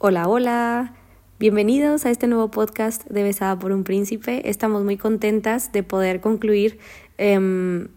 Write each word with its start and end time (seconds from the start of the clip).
Hola, 0.00 0.28
hola. 0.28 0.94
Bienvenidos 1.40 2.06
a 2.06 2.10
este 2.10 2.28
nuevo 2.28 2.52
podcast 2.52 3.04
de 3.06 3.24
Besada 3.24 3.58
por 3.58 3.72
un 3.72 3.82
Príncipe. 3.82 4.48
Estamos 4.48 4.84
muy 4.84 4.96
contentas 4.96 5.72
de 5.72 5.82
poder 5.82 6.20
concluir 6.20 6.78
em, 7.16 7.88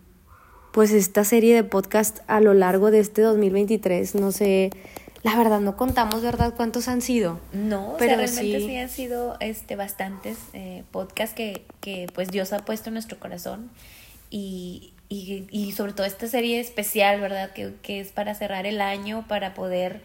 pues 0.72 0.94
esta 0.94 1.24
serie 1.24 1.54
de 1.54 1.64
podcast 1.64 2.22
a 2.26 2.40
lo 2.40 2.56
largo 2.56 2.90
de 2.90 3.02
este 3.02 3.22
2023. 3.22 4.16
No 4.16 4.32
sé, 4.32 4.72
la 5.22 5.36
verdad 5.36 5.60
no 5.60 5.78
contamos, 5.78 6.24
¿verdad? 6.24 6.56
¿Cuántos 6.58 6.88
han 6.88 7.04
sido? 7.04 7.40
No, 7.54 7.98
pero 8.00 8.16
realmente 8.16 8.60
sí. 8.62 8.78
han 8.78 8.90
sido 8.90 9.38
este, 9.40 9.76
bastantes 9.76 10.40
eh, 10.54 10.84
podcasts 10.90 11.36
que, 11.36 11.66
que 11.82 12.08
pues 12.16 12.30
Dios 12.30 12.52
ha 12.52 12.66
puesto 12.66 12.90
en 12.90 12.96
nuestro 12.96 13.20
corazón 13.20 13.70
y, 14.32 14.94
y, 15.08 15.46
y 15.52 15.72
sobre 15.74 15.94
todo 15.94 16.08
esta 16.08 16.26
serie 16.26 16.62
especial, 16.62 17.22
¿verdad? 17.22 17.52
Que, 17.52 17.76
que 17.84 18.00
es 18.00 18.12
para 18.12 18.34
cerrar 18.34 18.66
el 18.66 18.82
año, 18.82 19.24
para 19.28 19.54
poder 19.54 20.02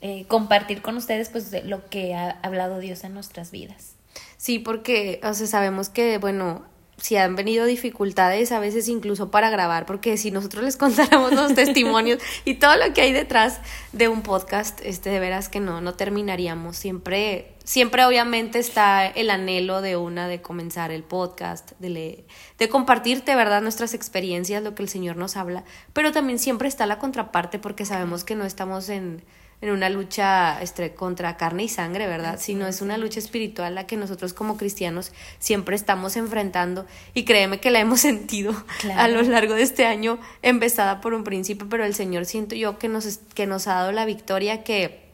eh, 0.00 0.26
compartir 0.28 0.82
con 0.82 0.96
ustedes 0.96 1.30
pues 1.30 1.52
lo 1.64 1.88
que 1.88 2.14
ha 2.14 2.38
hablado 2.42 2.78
Dios 2.78 3.04
en 3.04 3.14
nuestras 3.14 3.50
vidas. 3.50 3.94
Sí, 4.36 4.58
porque, 4.58 5.20
o 5.22 5.34
sea, 5.34 5.46
sabemos 5.46 5.88
que, 5.88 6.18
bueno, 6.18 6.64
si 6.98 7.16
han 7.16 7.36
venido 7.36 7.66
dificultades 7.66 8.52
a 8.52 8.58
veces 8.58 8.88
incluso 8.88 9.30
para 9.30 9.50
grabar, 9.50 9.86
porque 9.86 10.16
si 10.16 10.30
nosotros 10.30 10.64
les 10.64 10.76
contáramos 10.78 11.32
los 11.32 11.54
testimonios 11.54 12.22
y 12.44 12.54
todo 12.54 12.76
lo 12.76 12.92
que 12.94 13.02
hay 13.02 13.12
detrás 13.12 13.60
de 13.92 14.08
un 14.08 14.22
podcast, 14.22 14.80
este 14.82 15.10
de 15.10 15.20
veras 15.20 15.48
que 15.48 15.60
no, 15.60 15.80
no 15.80 15.94
terminaríamos. 15.94 16.76
Siempre, 16.76 17.54
siempre 17.64 18.04
obviamente 18.04 18.58
está 18.58 19.06
el 19.06 19.30
anhelo 19.30 19.82
de 19.82 19.96
una 19.96 20.28
de 20.28 20.40
comenzar 20.40 20.90
el 20.90 21.02
podcast, 21.02 21.72
de, 21.78 22.26
de 22.58 22.68
compartirte, 22.68 23.34
¿verdad? 23.34 23.62
Nuestras 23.62 23.94
experiencias, 23.94 24.62
lo 24.62 24.74
que 24.74 24.82
el 24.82 24.88
Señor 24.88 25.16
nos 25.16 25.36
habla, 25.36 25.64
pero 25.92 26.12
también 26.12 26.38
siempre 26.38 26.68
está 26.68 26.86
la 26.86 26.98
contraparte 26.98 27.58
porque 27.58 27.84
sabemos 27.84 28.24
que 28.24 28.36
no 28.36 28.44
estamos 28.44 28.88
en 28.88 29.22
en 29.60 29.70
una 29.70 29.88
lucha 29.88 30.60
este, 30.60 30.94
contra 30.94 31.36
carne 31.36 31.64
y 31.64 31.68
sangre, 31.68 32.06
¿verdad? 32.06 32.38
Sino 32.38 32.66
es 32.66 32.82
una 32.82 32.98
lucha 32.98 33.18
espiritual 33.18 33.74
la 33.74 33.86
que 33.86 33.96
nosotros 33.96 34.34
como 34.34 34.56
cristianos 34.56 35.12
siempre 35.38 35.76
estamos 35.76 36.16
enfrentando 36.16 36.86
y 37.14 37.24
créeme 37.24 37.58
que 37.58 37.70
la 37.70 37.80
hemos 37.80 38.00
sentido 38.02 38.54
a 38.96 39.08
lo 39.08 39.22
largo 39.22 39.54
de 39.54 39.62
este 39.62 39.86
año, 39.86 40.18
empezada 40.42 41.00
por 41.00 41.14
un 41.14 41.24
principio, 41.24 41.68
pero 41.68 41.84
el 41.84 41.94
Señor 41.94 42.26
siento 42.26 42.54
yo 42.54 42.78
que 42.78 42.88
nos, 42.88 43.18
que 43.34 43.46
nos 43.46 43.66
ha 43.66 43.74
dado 43.74 43.92
la 43.92 44.04
victoria 44.04 44.62
que 44.62 45.06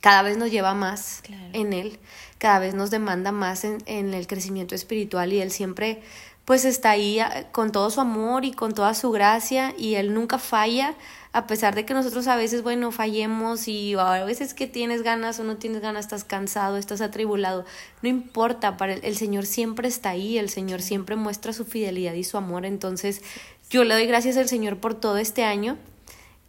cada 0.00 0.22
vez 0.22 0.36
nos 0.36 0.50
lleva 0.50 0.74
más 0.74 1.22
en 1.52 1.72
Él, 1.72 1.98
cada 2.38 2.58
vez 2.58 2.74
nos 2.74 2.90
demanda 2.90 3.32
más 3.32 3.64
en, 3.64 3.78
en 3.86 4.14
el 4.14 4.26
crecimiento 4.26 4.74
espiritual 4.74 5.32
y 5.32 5.40
Él 5.40 5.50
siempre 5.50 6.02
pues 6.44 6.64
está 6.64 6.90
ahí 6.90 7.18
ah, 7.18 7.48
con 7.52 7.72
todo 7.72 7.90
su 7.90 8.00
amor 8.00 8.44
y 8.44 8.52
con 8.52 8.72
toda 8.72 8.94
su 8.94 9.10
gracia 9.10 9.74
y 9.76 9.96
Él 9.96 10.14
nunca 10.14 10.38
falla 10.38 10.94
a 11.36 11.46
pesar 11.46 11.74
de 11.74 11.84
que 11.84 11.92
nosotros 11.92 12.28
a 12.28 12.36
veces, 12.36 12.62
bueno, 12.62 12.90
fallemos 12.92 13.68
y 13.68 13.92
a 13.92 14.24
veces 14.24 14.54
que 14.54 14.66
tienes 14.66 15.02
ganas 15.02 15.38
o 15.38 15.44
no 15.44 15.58
tienes 15.58 15.82
ganas, 15.82 16.06
estás 16.06 16.24
cansado, 16.24 16.78
estás 16.78 17.02
atribulado, 17.02 17.66
no 18.00 18.08
importa, 18.08 18.78
para 18.78 18.94
el, 18.94 19.16
Señor 19.16 19.44
siempre 19.44 19.86
está 19.86 20.10
ahí, 20.10 20.38
el 20.38 20.48
Señor 20.48 20.80
siempre 20.80 21.14
muestra 21.14 21.52
su 21.52 21.66
fidelidad 21.66 22.14
y 22.14 22.24
su 22.24 22.38
amor, 22.38 22.64
entonces 22.64 23.20
yo 23.68 23.84
le 23.84 23.92
doy 23.92 24.06
gracias 24.06 24.38
al 24.38 24.48
Señor 24.48 24.78
por 24.78 24.94
todo 24.94 25.18
este 25.18 25.44
año. 25.44 25.76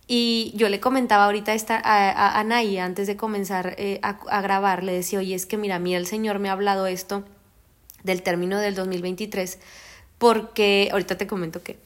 Y 0.10 0.54
yo 0.56 0.70
le 0.70 0.80
comentaba 0.80 1.26
ahorita 1.26 1.54
esta, 1.54 1.76
a, 1.76 2.40
a, 2.40 2.86
antes 2.86 3.08
de 3.08 3.18
comenzar 3.18 3.76
eh, 3.78 4.00
a, 4.04 4.20
a 4.30 4.42
grabar, 4.42 4.86
le 4.86 4.94
decía, 4.94 5.20
oye, 5.20 5.36
es 5.36 5.46
que 5.46 5.58
mira, 5.58 5.76
a 5.76 5.80
mí 5.80 5.96
el 5.96 6.08
Señor 6.08 6.40
me 6.40 6.48
ha 6.48 6.54
hablado 6.54 6.88
esto 6.88 7.26
del 8.06 8.24
término 8.24 8.58
del 8.58 8.74
2023, 8.74 9.60
porque 10.18 10.88
ahorita 10.94 11.18
te 11.18 11.28
comento 11.28 11.62
que 11.62 11.78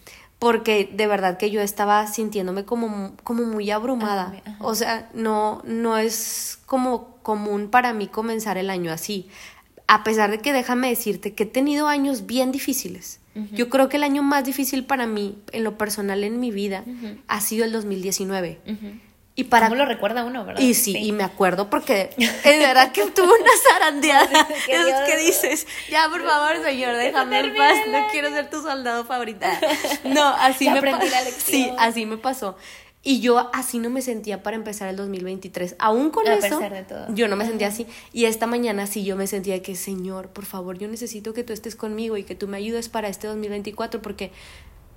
porque 0.42 0.90
de 0.92 1.06
verdad 1.06 1.38
que 1.38 1.52
yo 1.52 1.62
estaba 1.62 2.08
sintiéndome 2.08 2.66
como, 2.66 3.16
como 3.24 3.44
muy 3.44 3.70
abrumada. 3.70 4.34
O 4.58 4.74
sea, 4.74 5.08
no, 5.14 5.62
no 5.66 6.00
es 6.00 6.58
como 6.66 7.18
común 7.22 7.70
para 7.70 7.94
mí 7.94 8.08
comenzar 8.08 8.58
el 8.58 8.72
año 8.72 8.92
así. 8.92 9.30
A 9.86 10.04
pesar 10.04 10.32
de 10.32 10.40
que 10.40 10.52
déjame 10.52 10.90
decirte 10.90 11.36
que 11.36 11.44
he 11.44 11.46
tenido 11.46 11.88
años 11.88 12.26
bien 12.26 12.52
difíciles. 12.52 13.20
Yo 13.52 13.70
creo 13.70 13.88
que 13.88 13.98
el 13.98 14.04
año 14.04 14.24
más 14.24 14.44
difícil 14.44 14.84
para 14.84 15.06
mí, 15.06 15.38
en 15.52 15.64
lo 15.64 15.78
personal 15.78 16.24
en 16.24 16.40
mi 16.40 16.50
vida, 16.50 16.86
ha 17.28 17.40
sido 17.40 17.64
el 17.64 17.72
2019. 17.72 18.62
Y 19.34 19.46
para... 19.46 19.68
¿Cómo 19.68 19.78
lo 19.78 19.86
recuerda 19.86 20.26
uno, 20.26 20.44
verdad? 20.46 20.62
Y 20.62 20.74
sí, 20.74 20.96
y 20.98 21.12
me 21.14 21.24
acuerdo 21.24 21.70
porque 21.70 22.10
es 22.18 22.60
verdad 22.60 22.92
que 22.92 23.06
tuve 23.08 23.28
una 23.28 23.52
zarandeada. 23.70 24.48
es 24.68 25.10
que 25.10 25.18
dices, 25.18 25.68
ya 25.90 26.10
por 26.10 26.26
favor, 26.26 26.64
señor, 26.64 26.96
déjame 26.98 27.40
en 27.40 27.56
paz, 27.56 27.78
no 27.90 28.08
quiero 28.12 28.30
ser 28.30 28.50
tu 28.50 28.62
soldado 28.62 29.06
favorita. 29.06 29.50
No, 30.04 30.28
así 30.28 30.70
me 30.70 30.82
pasó. 30.82 31.08
Sí, 31.46 31.72
así 31.78 32.06
me 32.06 32.18
pasó. 32.18 32.58
Y 33.04 33.20
yo 33.20 33.50
así 33.54 33.80
no 33.80 33.90
me 33.90 34.02
sentía 34.02 34.44
para 34.44 34.56
empezar 34.56 34.90
el 34.90 34.96
2023. 34.96 35.76
Aún 35.80 36.12
con 36.12 36.28
eso, 36.28 36.60
de 36.60 36.84
todo. 36.84 37.08
yo 37.10 37.28
no 37.28 37.36
me 37.36 37.46
sentía 37.46 37.68
así. 37.68 37.88
Y 38.14 38.26
esta 38.26 38.46
mañana 38.46 38.86
sí 38.86 39.04
yo 39.04 39.16
me 39.16 39.26
sentía 39.26 39.62
que, 39.62 39.76
Señor, 39.76 40.30
por 40.30 40.46
favor, 40.46 40.78
yo 40.78 40.88
necesito 40.88 41.34
que 41.34 41.44
tú 41.44 41.54
estés 41.54 41.76
conmigo 41.76 42.18
y 42.18 42.24
que 42.24 42.36
tú 42.36 42.48
me 42.48 42.58
ayudes 42.58 42.90
para 42.90 43.08
este 43.08 43.28
2024 43.28 44.02
porque 44.02 44.32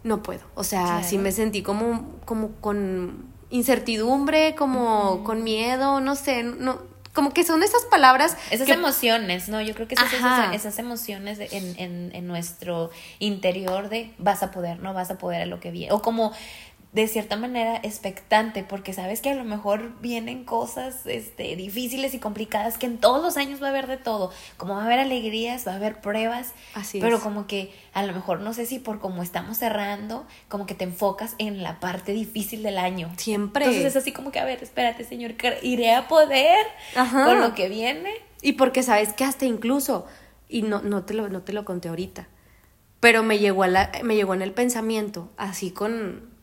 no 0.02 0.22
puedo. 0.22 0.42
O 0.54 0.64
sea, 0.64 1.02
sí 1.02 1.16
me 1.16 1.32
sentí 1.32 1.62
como, 1.62 2.20
como 2.26 2.52
con 2.60 3.32
incertidumbre, 3.54 4.56
como 4.56 5.22
con 5.22 5.44
miedo, 5.44 6.00
no 6.00 6.16
sé, 6.16 6.42
no, 6.42 6.82
como 7.12 7.32
que 7.32 7.44
son 7.44 7.62
esas 7.62 7.84
palabras. 7.84 8.36
Esas 8.50 8.68
emociones, 8.68 9.48
¿no? 9.48 9.60
Yo 9.60 9.74
creo 9.74 9.86
que 9.86 9.94
esas, 9.94 10.12
esas, 10.12 10.54
esas, 10.54 10.78
emociones 10.80 11.38
en, 11.38 11.78
en, 11.78 12.10
en, 12.12 12.26
nuestro 12.26 12.90
interior 13.20 13.88
de 13.88 14.12
vas 14.18 14.42
a 14.42 14.50
poder, 14.50 14.80
no 14.80 14.92
vas 14.92 15.12
a 15.12 15.18
poder 15.18 15.42
a 15.42 15.46
lo 15.46 15.60
que 15.60 15.70
viene. 15.70 15.92
O 15.92 16.02
como 16.02 16.32
de 16.94 17.08
cierta 17.08 17.36
manera 17.36 17.80
expectante 17.82 18.62
porque 18.62 18.92
sabes 18.92 19.20
que 19.20 19.28
a 19.28 19.34
lo 19.34 19.42
mejor 19.42 20.00
vienen 20.00 20.44
cosas 20.44 21.04
este, 21.06 21.56
difíciles 21.56 22.14
y 22.14 22.20
complicadas 22.20 22.78
que 22.78 22.86
en 22.86 22.98
todos 22.98 23.20
los 23.20 23.36
años 23.36 23.60
va 23.60 23.66
a 23.66 23.70
haber 23.70 23.88
de 23.88 23.96
todo, 23.96 24.30
como 24.56 24.76
va 24.76 24.82
a 24.82 24.86
haber 24.86 25.00
alegrías, 25.00 25.66
va 25.66 25.72
a 25.72 25.76
haber 25.76 26.00
pruebas, 26.00 26.52
Así 26.72 27.00
pero 27.00 27.20
como 27.20 27.48
que 27.48 27.74
a 27.94 28.04
lo 28.04 28.12
mejor 28.12 28.40
no 28.40 28.54
sé 28.54 28.64
si 28.64 28.78
por 28.78 29.00
cómo 29.00 29.24
estamos 29.24 29.58
cerrando, 29.58 30.24
como 30.48 30.66
que 30.66 30.74
te 30.74 30.84
enfocas 30.84 31.34
en 31.38 31.64
la 31.64 31.80
parte 31.80 32.12
difícil 32.12 32.62
del 32.62 32.78
año. 32.78 33.10
Siempre. 33.16 33.64
Entonces 33.64 33.86
es 33.86 33.96
así 33.96 34.12
como 34.12 34.30
que, 34.30 34.38
a 34.38 34.44
ver, 34.44 34.62
espérate 34.62 35.02
señor, 35.02 35.34
iré 35.62 35.94
a 35.94 36.06
poder 36.06 36.64
con 36.94 37.40
lo 37.40 37.56
que 37.56 37.68
viene. 37.68 38.12
Y 38.40 38.52
porque 38.52 38.84
sabes 38.84 39.12
que 39.12 39.24
hasta 39.24 39.46
incluso, 39.46 40.06
y 40.48 40.62
no, 40.62 40.80
no, 40.80 41.04
te, 41.04 41.14
lo, 41.14 41.28
no 41.28 41.42
te 41.42 41.52
lo 41.52 41.64
conté 41.64 41.88
ahorita, 41.88 42.28
pero 43.00 43.24
me 43.24 43.40
llegó, 43.40 43.64
a 43.64 43.68
la, 43.68 43.90
me 44.04 44.14
llegó 44.14 44.32
en 44.34 44.42
el 44.42 44.52
pensamiento, 44.52 45.32
así 45.36 45.72
con 45.72 46.33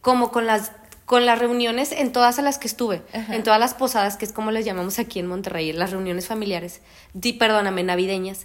como 0.00 0.30
con 0.30 0.46
las 0.46 0.72
con 1.04 1.24
las 1.24 1.38
reuniones 1.38 1.90
en 1.92 2.12
todas 2.12 2.36
las 2.38 2.58
que 2.58 2.68
estuve, 2.68 3.02
en 3.14 3.42
todas 3.42 3.58
las 3.58 3.72
posadas, 3.72 4.18
que 4.18 4.26
es 4.26 4.32
como 4.32 4.50
les 4.50 4.66
llamamos 4.66 4.98
aquí 4.98 5.18
en 5.18 5.26
Monterrey, 5.26 5.72
las 5.72 5.90
reuniones 5.90 6.26
familiares, 6.26 6.82
di, 7.14 7.32
perdóname, 7.32 7.82
navideñas, 7.82 8.44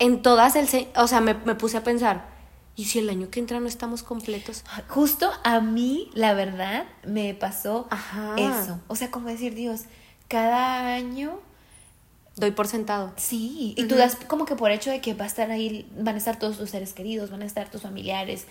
en 0.00 0.20
todas, 0.20 0.56
el, 0.56 0.66
o 0.96 1.06
sea, 1.06 1.20
me, 1.20 1.34
me 1.34 1.54
puse 1.54 1.76
a 1.76 1.84
pensar, 1.84 2.26
¿y 2.74 2.86
si 2.86 2.98
el 2.98 3.08
año 3.08 3.30
que 3.30 3.38
entra 3.38 3.60
no 3.60 3.68
estamos 3.68 4.02
completos? 4.02 4.64
Justo 4.88 5.30
a 5.44 5.60
mí, 5.60 6.10
la 6.12 6.34
verdad, 6.34 6.86
me 7.06 7.34
pasó 7.34 7.88
eso. 8.36 8.80
O 8.88 8.96
sea, 8.96 9.12
como 9.12 9.28
decir, 9.28 9.54
Dios, 9.54 9.82
cada 10.26 10.94
año 10.94 11.38
doy 12.36 12.50
por 12.50 12.66
sentado. 12.66 13.12
Sí, 13.16 13.74
y 13.76 13.84
tú 13.84 13.94
das 13.94 14.16
como 14.26 14.44
que 14.44 14.56
por 14.56 14.70
hecho 14.70 14.90
de 14.90 15.00
que 15.00 15.14
va 15.14 15.24
a 15.24 15.28
estar 15.28 15.50
ahí, 15.50 15.88
van 15.96 16.16
a 16.16 16.18
estar 16.18 16.38
todos 16.38 16.58
tus 16.58 16.70
seres 16.70 16.94
queridos, 16.94 17.30
van 17.30 17.42
a 17.42 17.46
estar 17.46 17.70
tus 17.70 17.82
familiares, 17.82 18.46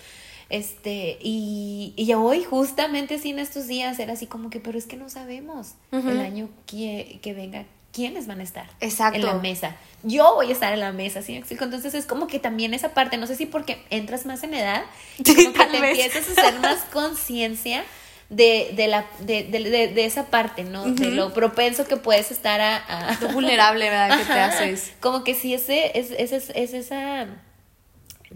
este, 0.51 1.17
y, 1.21 1.93
y 1.95 2.13
hoy, 2.13 2.43
justamente 2.43 3.15
así 3.15 3.29
en 3.29 3.39
estos 3.39 3.67
días, 3.67 3.97
era 3.99 4.13
así 4.13 4.27
como 4.27 4.49
que, 4.49 4.59
pero 4.59 4.77
es 4.77 4.85
que 4.85 4.97
no 4.97 5.09
sabemos 5.09 5.75
el 5.91 6.19
año 6.19 6.49
que, 6.65 7.19
que 7.21 7.33
venga 7.33 7.65
quiénes 7.93 8.27
van 8.27 8.41
a 8.41 8.43
estar 8.43 8.69
Exacto. 8.81 9.17
en 9.17 9.25
la 9.25 9.35
mesa. 9.35 9.77
Yo 10.03 10.35
voy 10.35 10.49
a 10.49 10.51
estar 10.51 10.73
en 10.73 10.81
la 10.81 10.91
mesa, 10.91 11.21
¿sí 11.21 11.41
Entonces 11.49 11.93
es 11.93 12.05
como 12.05 12.27
que 12.27 12.39
también 12.39 12.73
esa 12.73 12.93
parte, 12.93 13.15
no 13.15 13.27
sé 13.27 13.35
si 13.35 13.45
porque 13.45 13.81
entras 13.89 14.25
más 14.25 14.43
en 14.43 14.53
edad, 14.53 14.83
como 15.17 15.53
que 15.53 15.65
te 15.65 15.77
empiezas 15.77 16.27
a 16.27 16.41
hacer 16.41 16.59
más 16.59 16.79
conciencia 16.91 17.85
de, 18.29 18.73
de, 18.75 18.87
la, 18.87 19.05
de, 19.19 19.43
de, 19.43 19.87
de, 19.87 20.05
esa 20.05 20.25
parte, 20.25 20.65
¿no? 20.65 20.83
De 20.85 21.11
lo 21.11 21.33
propenso 21.33 21.85
que 21.85 21.95
puedes 21.97 22.31
estar 22.31 22.59
a... 22.59 23.17
Lo 23.21 23.29
vulnerable, 23.29 23.89
¿verdad? 23.89 24.17
Que 24.19 24.25
te 24.25 24.39
haces. 24.39 24.93
Como 24.99 25.23
que 25.23 25.33
sí, 25.33 25.53
ese, 25.53 25.97
es, 25.97 26.11
es, 26.11 26.49
es 26.49 26.73
esa 26.73 27.27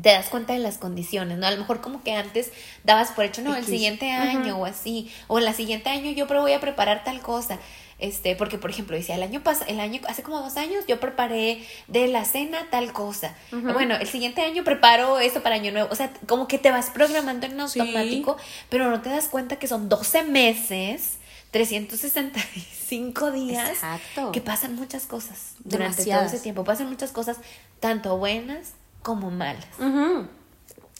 te 0.02 0.10
das 0.10 0.28
cuenta 0.28 0.54
de 0.54 0.60
las 0.60 0.78
condiciones, 0.78 1.38
¿no? 1.38 1.48
A 1.48 1.52
lo 1.52 1.58
mejor 1.58 1.82
como 1.82 2.04
que 2.04 2.14
antes 2.14 2.52
dabas 2.84 3.12
por 3.12 3.26
hecho, 3.26 3.42
no, 3.42 3.56
el 3.56 3.66
siguiente 3.66 4.12
año 4.12 4.58
o 4.58 4.66
así, 4.66 5.12
o 5.28 5.40
el 5.40 5.54
siguiente 5.54 5.90
año 5.90 6.12
yo 6.12 6.28
voy 6.28 6.54
a 6.54 6.60
preparar 6.60 7.04
tal 7.04 7.22
cosa. 7.22 7.60
Este, 7.98 8.36
porque 8.36 8.58
por 8.58 8.70
ejemplo, 8.70 8.98
decía, 8.98 9.16
el 9.16 9.24
año 9.24 9.42
pasado, 9.42 9.72
el 9.72 9.80
año, 9.80 10.02
hace 10.10 10.22
como 10.22 10.42
dos 10.42 10.58
años 10.58 10.84
yo 10.86 11.00
preparé 11.00 11.66
de 11.88 12.10
la 12.10 12.26
cena 12.26 12.68
tal 12.70 12.92
cosa. 12.92 13.36
Bueno, 13.52 13.96
el 13.96 14.08
siguiente 14.08 14.42
año 14.42 14.66
preparo 14.66 15.20
esto 15.20 15.42
para 15.42 15.56
año 15.56 15.72
nuevo. 15.72 15.88
O 15.92 15.96
sea, 15.96 16.12
como 16.28 16.48
que 16.48 16.58
te 16.58 16.72
vas 16.72 16.90
programando 16.90 17.46
en 17.46 17.58
automático, 17.58 18.36
pero 18.70 18.90
no 18.90 19.02
te 19.02 19.10
das 19.10 19.30
cuenta 19.30 19.56
que 19.56 19.68
son 19.68 19.88
12 19.88 20.24
meses. 20.24 21.20
365 21.52 23.32
días 23.32 23.70
Exacto. 23.70 24.34
que 24.34 24.42
pasan 24.42 24.76
muchas 24.76 25.06
cosas 25.06 25.54
durante 25.60 26.04
todo 26.04 26.24
ese 26.24 26.40
tiempo. 26.42 26.66
Pasan 26.66 26.90
muchas 26.90 27.14
cosas, 27.14 27.38
tanto 27.80 28.18
buenas 28.18 28.74
como 29.06 29.30
malas. 29.30 29.68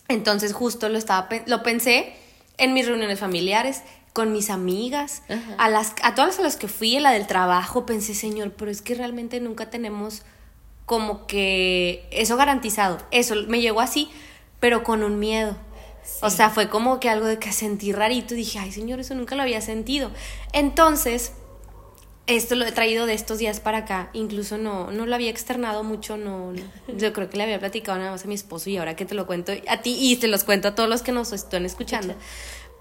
Entonces 0.06 0.52
justo 0.52 0.88
lo 0.88 0.96
estaba 0.96 1.28
lo 1.46 1.64
pensé 1.64 2.14
en 2.56 2.72
mis 2.72 2.86
reuniones 2.86 3.18
familiares, 3.18 3.82
con 4.12 4.32
mis 4.32 4.48
amigas, 4.48 5.22
a 5.58 5.68
las 5.68 5.92
a 6.02 6.14
todas 6.14 6.38
las 6.38 6.56
que 6.56 6.68
fui, 6.68 6.96
a 6.96 7.00
la 7.00 7.10
del 7.10 7.26
trabajo, 7.26 7.84
pensé, 7.84 8.14
Señor, 8.14 8.52
pero 8.52 8.70
es 8.70 8.80
que 8.80 8.94
realmente 8.94 9.40
nunca 9.40 9.70
tenemos 9.70 10.22
como 10.86 11.26
que 11.26 12.06
eso 12.12 12.36
garantizado. 12.36 12.98
Eso 13.10 13.34
me 13.48 13.60
llegó 13.60 13.80
así, 13.80 14.08
pero 14.60 14.84
con 14.84 15.02
un 15.02 15.18
miedo. 15.18 15.56
O 16.22 16.30
sea, 16.30 16.50
fue 16.50 16.68
como 16.68 17.00
que 17.00 17.10
algo 17.10 17.26
de 17.26 17.40
que 17.40 17.52
sentí 17.52 17.92
rarito. 17.92 18.36
Dije, 18.36 18.60
ay, 18.60 18.70
Señor, 18.70 19.00
eso 19.00 19.16
nunca 19.16 19.34
lo 19.34 19.42
había 19.42 19.60
sentido. 19.60 20.12
Entonces, 20.52 21.32
esto 22.26 22.54
lo 22.54 22.64
he 22.66 22.72
traído 22.72 23.06
de 23.06 23.14
estos 23.14 23.38
días 23.38 23.60
para 23.60 23.78
acá. 23.78 24.10
Incluso 24.12 24.58
no, 24.58 24.90
no 24.90 25.06
lo 25.06 25.14
había 25.14 25.30
externado 25.30 25.84
mucho. 25.84 26.16
No, 26.16 26.52
yo 26.96 27.12
creo 27.12 27.30
que 27.30 27.36
le 27.36 27.44
había 27.44 27.58
platicado 27.58 27.98
nada 27.98 28.10
más 28.10 28.24
a 28.24 28.28
mi 28.28 28.34
esposo 28.34 28.70
y 28.70 28.76
ahora 28.76 28.96
que 28.96 29.04
te 29.04 29.14
lo 29.14 29.26
cuento 29.26 29.52
a 29.68 29.82
ti 29.82 29.96
y 29.98 30.16
te 30.16 30.28
los 30.28 30.44
cuento 30.44 30.68
a 30.68 30.74
todos 30.74 30.88
los 30.88 31.02
que 31.02 31.12
nos 31.12 31.32
están 31.32 31.64
escuchando. 31.64 32.14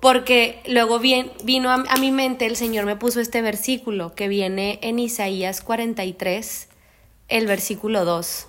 Porque 0.02 0.62
luego 0.68 1.00
bien, 1.00 1.32
vino 1.44 1.70
a, 1.70 1.76
a 1.76 1.98
mi 1.98 2.12
mente, 2.12 2.46
el 2.46 2.56
Señor 2.56 2.86
me 2.86 2.96
puso 2.96 3.20
este 3.20 3.42
versículo 3.42 4.14
que 4.14 4.28
viene 4.28 4.80
en 4.82 5.00
Isaías 5.00 5.62
43, 5.62 6.68
el 7.28 7.48
versículo 7.48 8.06
2 8.06 8.48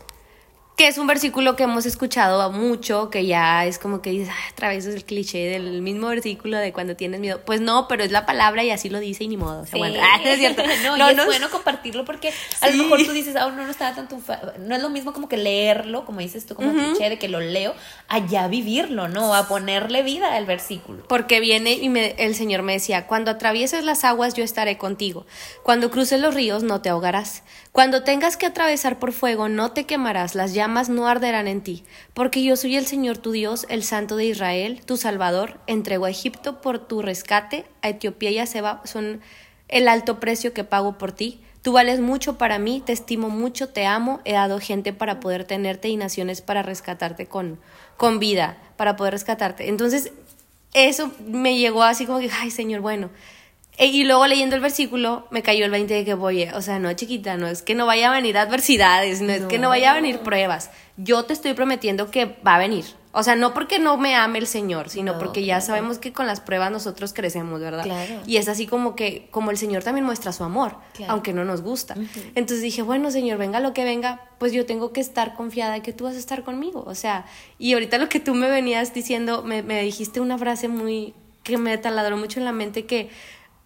que 0.77 0.89
es 0.89 0.99
un 0.99 1.07
versículo 1.07 1.57
que 1.57 1.63
hemos 1.63 1.87
escuchado 1.87 2.53
mucho, 2.53 3.09
que 3.09 3.25
ya 3.25 3.65
es 3.65 3.79
como 3.79 4.03
que 4.03 4.11
dices, 4.11 4.29
ah, 4.31 4.51
otra 4.53 4.69
vez 4.69 4.85
es 4.85 4.95
el 4.95 5.05
cliché 5.05 5.49
del 5.49 5.81
mismo 5.81 6.09
versículo 6.09 6.59
de 6.59 6.75
cuando 6.75 6.97
tienes 6.97 7.19
miedo. 7.19 7.41
Pues 7.47 7.63
no, 7.63 7.89
pero 7.89 8.05
es 8.05 8.11
la 8.11 8.27
palabra 8.27 8.63
y 8.63 8.71
así 8.71 8.91
lo 8.91 9.01
dice 9.01 9.25
y 9.25 9.29
ni 9.29 9.39
modo. 9.39 9.65
sí. 9.65 9.81
Ah, 9.83 10.21
es 10.23 10.39
cierto. 10.39 10.63
no, 10.85 10.99
y 10.99 11.01
es 11.01 11.25
bueno 11.25 11.49
compartirlo 11.49 12.05
porque 12.05 12.31
a 12.61 12.69
lo 12.69 12.83
mejor 12.83 13.03
tú 13.07 13.13
dices, 13.13 13.37
ah, 13.37 13.51
no, 13.51 13.65
no 13.65 13.71
estaba 13.71 13.95
tanto, 13.95 14.19
no 14.59 14.75
es 14.75 14.83
lo 14.83 14.91
mismo 14.91 15.15
como 15.15 15.31
que 15.31 15.39
leerlo, 15.39 16.05
como 16.05 16.21
dices 16.21 16.45
tú, 16.45 16.55
como 16.55 16.71
cliché 16.75 17.09
de 17.09 17.19
que 17.19 17.29
lo 17.29 17.41
leo, 17.41 17.75
allá 18.09 18.47
vivirlo, 18.47 19.09
¿no? 19.09 19.35
A 19.35 19.49
ponerle 19.49 20.03
vida 20.03 20.37
al 20.37 20.45
versículo. 20.45 21.05
Porque 21.09 21.41
viene 21.41 21.73
y 21.73 21.89
me, 21.89 22.15
el 22.19 22.35
Señor 22.35 22.61
me 22.61 22.75
decía, 22.75 23.07
cuando 23.07 23.31
atravieses 23.31 23.83
las 23.83 24.05
aguas 24.05 24.35
yo 24.35 24.45
estaré 24.45 24.77
contigo, 24.77 25.25
cuando 25.63 25.91
cruces 25.91 26.21
los 26.21 26.35
ríos 26.35 26.63
no 26.63 26.83
te 26.83 26.91
ahogarás, 26.91 27.45
cuando 27.73 28.03
tengas 28.03 28.37
que 28.37 28.45
atravesar 28.45 28.99
por 28.99 29.13
fuego 29.13 29.49
no 29.49 29.73
te 29.73 29.85
quemarás, 29.85 30.35
las 30.35 30.53
llamas 30.53 30.66
no 30.67 31.07
arderán 31.09 31.49
en 31.49 31.61
ti, 31.61 31.85
porque 32.15 32.43
yo 32.43 32.57
soy 32.57 32.77
el 32.77 32.87
Señor 32.87 33.19
tu 33.19 33.31
Dios, 33.33 33.67
el 33.69 33.83
Santo 33.83 34.17
de 34.17 34.27
Israel, 34.27 34.81
tu 34.85 34.97
Salvador, 34.97 35.59
entrego 35.67 36.05
a 36.05 36.11
Egipto 36.11 36.61
por 36.61 36.79
tu 36.79 37.03
rescate, 37.03 37.65
a 37.83 37.89
Etiopía 37.89 38.31
y 38.31 38.39
a 38.39 38.47
Seba 38.47 38.83
son 38.85 39.21
el 39.69 39.89
alto 39.89 40.21
precio 40.21 40.53
que 40.53 40.65
pago 40.65 40.99
por 40.99 41.13
ti. 41.13 41.41
Tú 41.63 41.73
vales 41.73 42.01
mucho 42.01 42.39
para 42.39 42.59
mí, 42.59 42.83
te 42.85 42.93
estimo 42.93 43.29
mucho, 43.29 43.69
te 43.69 43.87
amo, 43.87 44.21
he 44.25 44.35
dado 44.35 44.61
gente 44.61 44.93
para 44.93 45.19
poder 45.19 45.45
tenerte 45.45 45.89
y 45.89 45.97
naciones 45.97 46.41
para 46.41 46.63
rescatarte 46.63 47.27
con, 47.27 47.59
con 47.97 48.19
vida, 48.19 48.57
para 48.77 48.97
poder 48.97 49.15
rescatarte. 49.15 49.69
Entonces, 49.69 50.13
eso 50.75 51.11
me 51.27 51.59
llegó 51.59 51.83
así 51.83 52.07
como 52.07 52.21
que, 52.21 52.31
ay 52.31 52.51
Señor, 52.51 52.81
bueno, 52.83 53.11
y 53.79 54.05
luego 54.05 54.27
leyendo 54.27 54.57
el 54.57 54.63
versículo 54.63 55.27
me 55.31 55.43
cayó 55.43 55.65
el 55.67 55.71
20 55.71 55.93
de 55.93 56.05
que 56.05 56.15
voy, 56.15 56.45
o 56.45 56.63
sea, 56.63 56.79
no 56.79 56.93
chiquita, 56.95 57.37
no 57.37 57.47
es 57.47 57.63
que 57.63 57.75
no 57.75 57.85
vaya 57.85 58.11
a 58.11 58.15
venir 58.15 58.39
adversidades, 58.39 59.21
no, 59.21 59.33
es 59.33 59.45
que 59.45 59.59
no 59.59 59.69
vaya 59.69 59.91
a 59.91 59.95
venir 59.95 60.21
pruebas. 60.21 60.71
Yo 60.97 61.25
te 61.25 61.35
estoy 61.35 61.53
prometiendo 61.53 62.11
que 62.11 62.37
va 62.47 62.55
a 62.55 62.59
venir. 62.59 62.87
O 63.19 63.23
sea, 63.23 63.35
no 63.35 63.55
porque 63.55 63.79
no 63.79 63.97
me 63.97 64.15
ame 64.15 64.39
el 64.39 64.47
Señor, 64.47 64.91
sino 64.91 65.19
porque 65.19 65.43
ya 65.43 65.63
sabemos 65.63 65.97
que 65.97 66.13
con 66.13 66.27
las 66.27 66.41
pruebas 66.41 66.71
nosotros 66.71 67.15
crecemos, 67.15 67.61
¿verdad? 67.63 67.85
Claro. 67.85 68.21
Y 68.27 68.37
es 68.37 68.47
así 68.47 68.67
como 68.67 68.95
que, 68.95 69.29
como 69.31 69.51
el 69.51 69.57
Señor 69.57 69.83
también 69.83 70.05
muestra 70.05 70.33
su 70.33 70.45
amor, 70.45 70.77
aunque 71.09 71.33
no 71.33 71.43
nos 71.43 71.63
gusta. 71.63 71.95
Entonces 72.35 72.61
dije, 72.61 72.83
bueno, 72.83 73.11
Señor, 73.11 73.39
venga 73.39 73.59
lo 73.61 73.73
que 73.73 73.85
venga, 73.85 74.21
pues 74.37 74.53
yo 74.53 74.67
tengo 74.67 74.93
que 74.93 75.01
estar 75.01 75.35
confiada 75.35 75.73
de 75.73 75.81
que 75.81 75.95
tú 75.95 76.05
vas 76.05 76.15
a 76.15 76.19
estar 76.19 76.45
conmigo. 76.45 76.85
O 76.87 76.95
sea, 76.95 77.25
y 77.59 77.73
ahorita 77.73 77.97
lo 77.97 78.11
que 78.11 78.21
tú 78.21 78.35
me 78.35 78.51
venías 78.51 78.93
diciendo, 78.93 79.43
me, 79.43 79.63
me 79.63 79.81
dijiste 79.81 80.21
una 80.21 80.37
frase 80.37 80.69
muy, 80.69 81.15
que 81.43 81.57
me 81.57 81.79
taladró 81.79 82.19
mucho 82.19 82.39
en 82.39 82.45
la 82.45 82.53
mente 82.53 82.85
que 82.85 83.09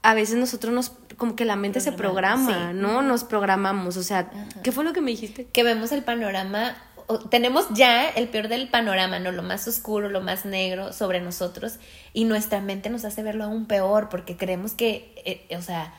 a 0.03 0.15
veces 0.15 0.37
nosotros 0.37 0.73
nos, 0.73 0.93
como 1.17 1.37
que 1.37 1.45
la 1.45 1.57
mente 1.57 1.81
se 1.81 1.93
programa, 1.93 2.73
¿no? 2.73 3.03
Nos 3.03 3.25
programamos, 3.25 3.97
o 3.97 4.03
sea, 4.03 4.31
¿qué 4.63 4.73
fue 4.73 4.85
lo 4.85 4.93
que 4.93 5.01
me 5.01 5.11
dijiste? 5.11 5.47
Que 5.47 5.63
vemos 5.63 5.93
el 5.93 6.03
panorama, 6.03 6.77
tenemos 7.29 7.67
ya 7.71 8.09
el 8.09 8.29
peor 8.29 8.49
del 8.49 8.69
panorama, 8.69 9.19
¿no? 9.19 9.31
Lo 9.33 9.43
más 9.43 9.69
oscuro, 9.69 10.09
lo 10.09 10.23
más 10.23 10.45
negro 10.45 10.93
sobre 10.93 11.21
nosotros 11.21 11.75
y 12.15 12.25
nuestra 12.25 12.61
mente 12.61 12.89
nos 12.89 13.05
hace 13.05 13.23
verlo 13.23 13.45
aún 13.45 13.67
peor 13.67 14.09
porque 14.09 14.37
creemos 14.37 14.73
que, 14.73 15.15
eh, 15.25 15.57
o 15.57 15.63
sea, 15.63 15.93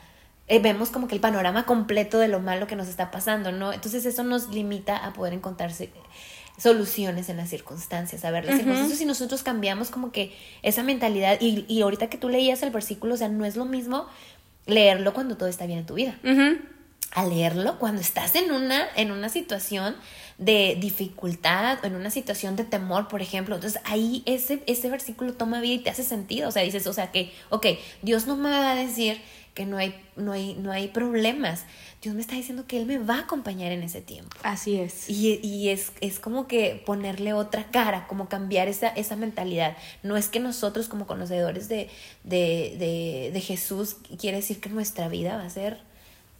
eh, 0.47 0.59
vemos 0.59 0.89
como 0.89 1.07
que 1.07 1.15
el 1.15 1.21
panorama 1.21 1.65
completo 1.65 2.17
de 2.17 2.27
lo 2.27 2.39
malo 2.39 2.67
que 2.67 2.75
nos 2.75 2.87
está 2.87 3.11
pasando, 3.11 3.51
¿no? 3.51 3.71
Entonces 3.71 4.05
eso 4.05 4.23
nos 4.23 4.49
limita 4.49 4.97
a 4.97 5.13
poder 5.13 5.33
encontrarse 5.33 5.91
soluciones 6.57 7.29
en 7.29 7.37
las 7.37 7.49
circunstancias, 7.49 8.23
a 8.23 8.31
ver 8.31 8.45
las 8.45 8.57
circunstancias 8.57 8.99
si 8.99 9.05
nosotros 9.05 9.43
cambiamos 9.43 9.89
como 9.89 10.11
que 10.11 10.35
esa 10.61 10.83
mentalidad 10.83 11.37
y, 11.39 11.65
y, 11.67 11.81
ahorita 11.81 12.09
que 12.09 12.17
tú 12.17 12.29
leías 12.29 12.61
el 12.63 12.69
versículo, 12.69 13.15
o 13.15 13.17
sea, 13.17 13.29
no 13.29 13.45
es 13.45 13.55
lo 13.55 13.65
mismo 13.65 14.07
leerlo 14.65 15.13
cuando 15.13 15.37
todo 15.37 15.49
está 15.49 15.65
bien 15.65 15.79
en 15.79 15.85
tu 15.85 15.95
vida. 15.95 16.17
A 17.13 17.25
leerlo 17.25 17.77
cuando 17.77 17.99
estás 18.01 18.35
en 18.35 18.51
una, 18.51 18.87
en 18.95 19.11
una 19.11 19.27
situación 19.27 19.95
de 20.37 20.77
dificultad 20.79 21.79
o 21.83 21.87
en 21.87 21.95
una 21.95 22.09
situación 22.09 22.55
de 22.55 22.63
temor, 22.63 23.07
por 23.07 23.21
ejemplo. 23.21 23.55
Entonces 23.55 23.81
ahí 23.85 24.23
ese, 24.25 24.63
ese 24.65 24.89
versículo 24.89 25.33
toma 25.33 25.59
vida 25.59 25.73
y 25.73 25.79
te 25.79 25.89
hace 25.89 26.03
sentido. 26.03 26.49
O 26.49 26.51
sea, 26.51 26.63
dices, 26.63 26.87
o 26.87 26.93
sea 26.93 27.11
que, 27.11 27.33
ok, 27.49 27.67
Dios 28.01 28.27
no 28.27 28.37
me 28.37 28.49
va 28.49 28.71
a 28.71 28.75
decir 28.75 29.21
que 29.53 29.65
no 29.65 29.77
hay, 29.77 29.95
no 30.15 30.31
hay, 30.31 30.55
no 30.55 30.71
hay 30.71 30.87
problemas. 30.87 31.65
Dios 32.01 32.15
me 32.15 32.21
está 32.21 32.35
diciendo 32.35 32.65
que 32.67 32.77
Él 32.77 32.85
me 32.85 32.97
va 32.97 33.15
a 33.15 33.19
acompañar 33.21 33.71
en 33.71 33.83
ese 33.83 34.01
tiempo. 34.01 34.35
Así 34.43 34.79
es. 34.79 35.09
Y, 35.09 35.39
y 35.43 35.69
es, 35.69 35.91
es, 36.01 36.19
como 36.19 36.47
que 36.47 36.81
ponerle 36.85 37.33
otra 37.33 37.65
cara, 37.65 38.07
como 38.07 38.29
cambiar 38.29 38.67
esa, 38.67 38.87
esa 38.87 39.15
mentalidad. 39.15 39.75
No 40.03 40.17
es 40.17 40.29
que 40.29 40.39
nosotros 40.39 40.87
como 40.87 41.05
conocedores 41.05 41.67
de, 41.67 41.89
de, 42.23 42.75
de, 42.79 43.31
de 43.33 43.41
Jesús, 43.41 43.97
quiere 44.19 44.37
decir 44.37 44.61
que 44.61 44.69
nuestra 44.69 45.09
vida 45.09 45.35
va 45.35 45.43
a 45.43 45.49
ser 45.49 45.79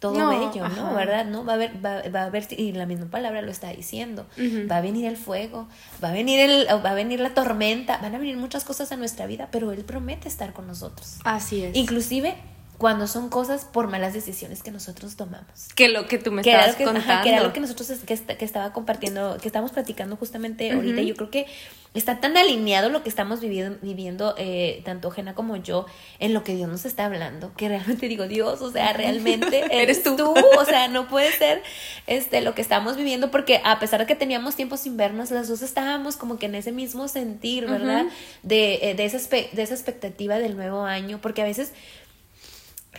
todo 0.02 0.28
bello, 0.30 0.68
¿no? 0.68 0.94
¿Verdad? 0.94 1.26
¿No? 1.26 1.44
Va 1.44 1.52
a 1.52 1.54
haber, 1.54 1.84
va, 1.84 2.02
va, 2.10 2.22
a 2.22 2.24
haber, 2.24 2.48
y 2.50 2.72
la 2.72 2.86
misma 2.86 3.06
palabra 3.06 3.40
lo 3.40 3.52
está 3.52 3.68
diciendo, 3.68 4.26
va 4.68 4.78
a 4.78 4.80
venir 4.80 5.06
el 5.06 5.16
fuego, 5.16 5.68
va 6.02 6.08
a 6.08 6.12
venir 6.12 6.40
el, 6.40 6.66
va 6.66 6.90
a 6.90 6.94
venir 6.94 7.20
la 7.20 7.34
tormenta, 7.34 7.98
van 7.98 8.12
a 8.12 8.18
venir 8.18 8.36
muchas 8.36 8.64
cosas 8.64 8.90
a 8.90 8.96
nuestra 8.96 9.26
vida, 9.26 9.48
pero 9.52 9.70
Él 9.70 9.84
promete 9.84 10.26
estar 10.26 10.52
con 10.52 10.66
nosotros. 10.66 11.18
Así 11.22 11.62
es. 11.62 11.76
Inclusive 11.76 12.34
cuando 12.78 13.06
son 13.06 13.28
cosas 13.28 13.64
por 13.64 13.88
malas 13.88 14.12
decisiones 14.12 14.62
que 14.62 14.70
nosotros 14.70 15.16
tomamos. 15.16 15.68
Que 15.74 15.88
lo 15.88 16.06
que 16.06 16.18
tú 16.18 16.32
me 16.32 16.40
estabas 16.40 16.74
que, 16.74 16.84
contando. 16.84 17.22
que 17.22 17.28
era 17.28 17.42
lo 17.42 17.52
que 17.52 17.60
nosotros 17.60 17.88
que, 18.04 18.16
que, 18.16 18.44
estaba 18.44 18.72
compartiendo, 18.72 19.38
que 19.40 19.46
estamos 19.46 19.70
platicando 19.70 20.16
justamente 20.16 20.72
ahorita. 20.72 21.02
Yo 21.02 21.14
creo 21.14 21.30
que 21.30 21.46
está 21.94 22.20
tan 22.20 22.36
alineado 22.36 22.88
lo 22.88 23.02
que 23.02 23.08
estamos 23.08 23.40
viviendo, 23.40 23.78
viviendo 23.82 24.34
eh, 24.38 24.80
tanto 24.84 25.10
Jena 25.10 25.34
como 25.34 25.56
yo 25.56 25.86
en 26.18 26.32
lo 26.32 26.42
que 26.42 26.54
Dios 26.54 26.68
nos 26.68 26.84
está 26.84 27.04
hablando, 27.04 27.52
que 27.54 27.68
realmente 27.68 28.08
digo, 28.08 28.26
Dios, 28.26 28.62
o 28.62 28.70
sea, 28.70 28.92
realmente 28.94 29.64
eres, 29.70 30.02
tú. 30.02 30.16
o 30.58 30.64
sea, 30.64 30.88
no 30.88 31.08
puede 31.08 31.32
ser 31.32 31.62
este 32.06 32.40
lo 32.40 32.54
que 32.54 32.62
estamos 32.62 32.96
viviendo 32.96 33.30
porque 33.30 33.60
a 33.64 33.78
pesar 33.78 34.00
de 34.00 34.06
que 34.06 34.16
teníamos 34.16 34.56
tiempo 34.56 34.76
sin 34.76 34.96
vernos, 34.96 35.30
las 35.30 35.48
dos 35.48 35.62
estábamos 35.62 36.16
como 36.16 36.38
que 36.38 36.46
en 36.46 36.54
ese 36.54 36.72
mismo 36.72 37.08
sentir, 37.08 37.66
¿verdad? 37.66 38.06
de, 38.42 38.90
eh, 38.90 38.94
de, 38.94 39.04
esa, 39.04 39.18
de 39.18 39.62
esa 39.62 39.74
expectativa 39.74 40.38
del 40.38 40.56
nuevo 40.56 40.84
año, 40.84 41.20
porque 41.20 41.42
a 41.42 41.44
veces 41.44 41.72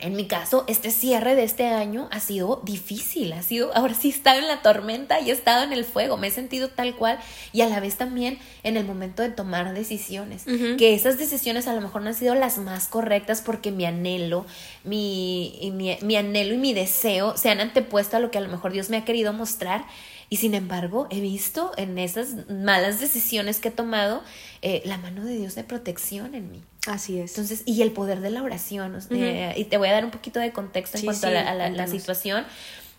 en 0.01 0.15
mi 0.15 0.25
caso, 0.25 0.65
este 0.67 0.89
cierre 0.89 1.35
de 1.35 1.43
este 1.43 1.67
año 1.67 2.07
ha 2.11 2.19
sido 2.19 2.61
difícil, 2.65 3.31
ha 3.31 3.43
sido, 3.43 3.73
ahora 3.75 3.93
sí 3.93 4.09
he 4.09 4.11
estado 4.11 4.39
en 4.39 4.47
la 4.47 4.61
tormenta 4.61 5.21
y 5.21 5.29
he 5.29 5.33
estado 5.33 5.63
en 5.63 5.71
el 5.71 5.85
fuego, 5.85 6.17
me 6.17 6.27
he 6.27 6.31
sentido 6.31 6.69
tal 6.69 6.95
cual 6.95 7.19
y 7.53 7.61
a 7.61 7.69
la 7.69 7.79
vez 7.79 7.95
también 7.95 8.39
en 8.63 8.75
el 8.75 8.85
momento 8.85 9.21
de 9.21 9.29
tomar 9.29 9.73
decisiones, 9.73 10.45
que 10.77 10.95
esas 10.95 11.17
decisiones 11.17 11.67
a 11.67 11.73
lo 11.73 11.81
mejor 11.81 12.01
no 12.01 12.09
han 12.09 12.15
sido 12.15 12.33
las 12.33 12.57
más 12.57 12.87
correctas 12.87 13.41
porque 13.41 13.71
mi 13.71 13.85
anhelo, 13.85 14.45
mi, 14.83 15.71
mi, 15.73 15.95
mi 16.01 16.15
anhelo 16.15 16.55
y 16.55 16.57
mi 16.57 16.73
deseo 16.73 17.37
se 17.37 17.49
han 17.49 17.59
antepuesto 17.59 18.17
a 18.17 18.19
lo 18.19 18.31
que 18.31 18.39
a 18.39 18.41
lo 18.41 18.49
mejor 18.49 18.73
Dios 18.73 18.89
me 18.89 18.97
ha 18.97 19.05
querido 19.05 19.31
mostrar 19.31 19.85
y 20.33 20.37
sin 20.37 20.55
embargo, 20.55 21.07
he 21.11 21.21
visto 21.21 21.71
en 21.77 21.99
esas 21.99 22.49
malas 22.49 22.99
decisiones 22.99 23.59
que 23.59 23.67
he 23.67 23.71
tomado 23.71 24.23
eh, 24.63 24.81
la 24.83 24.97
mano 24.97 25.23
de 25.23 25.37
Dios 25.37 25.53
de 25.53 25.63
protección 25.63 26.33
en 26.33 26.51
mí. 26.51 26.63
Así 26.87 27.19
es. 27.19 27.31
Entonces, 27.31 27.63
y 27.65 27.81
el 27.81 27.91
poder 27.91 28.19
de 28.19 28.29
la 28.29 28.43
oración. 28.43 28.97
y 29.09 29.65
te 29.65 29.77
voy 29.77 29.87
a 29.87 29.93
dar 29.93 30.05
un 30.05 30.11
poquito 30.11 30.39
de 30.39 30.51
contexto 30.51 30.97
en 30.97 31.05
cuanto 31.05 31.27
a 31.27 31.29
la, 31.31 31.69
la 31.69 31.87
situación. 31.87 32.45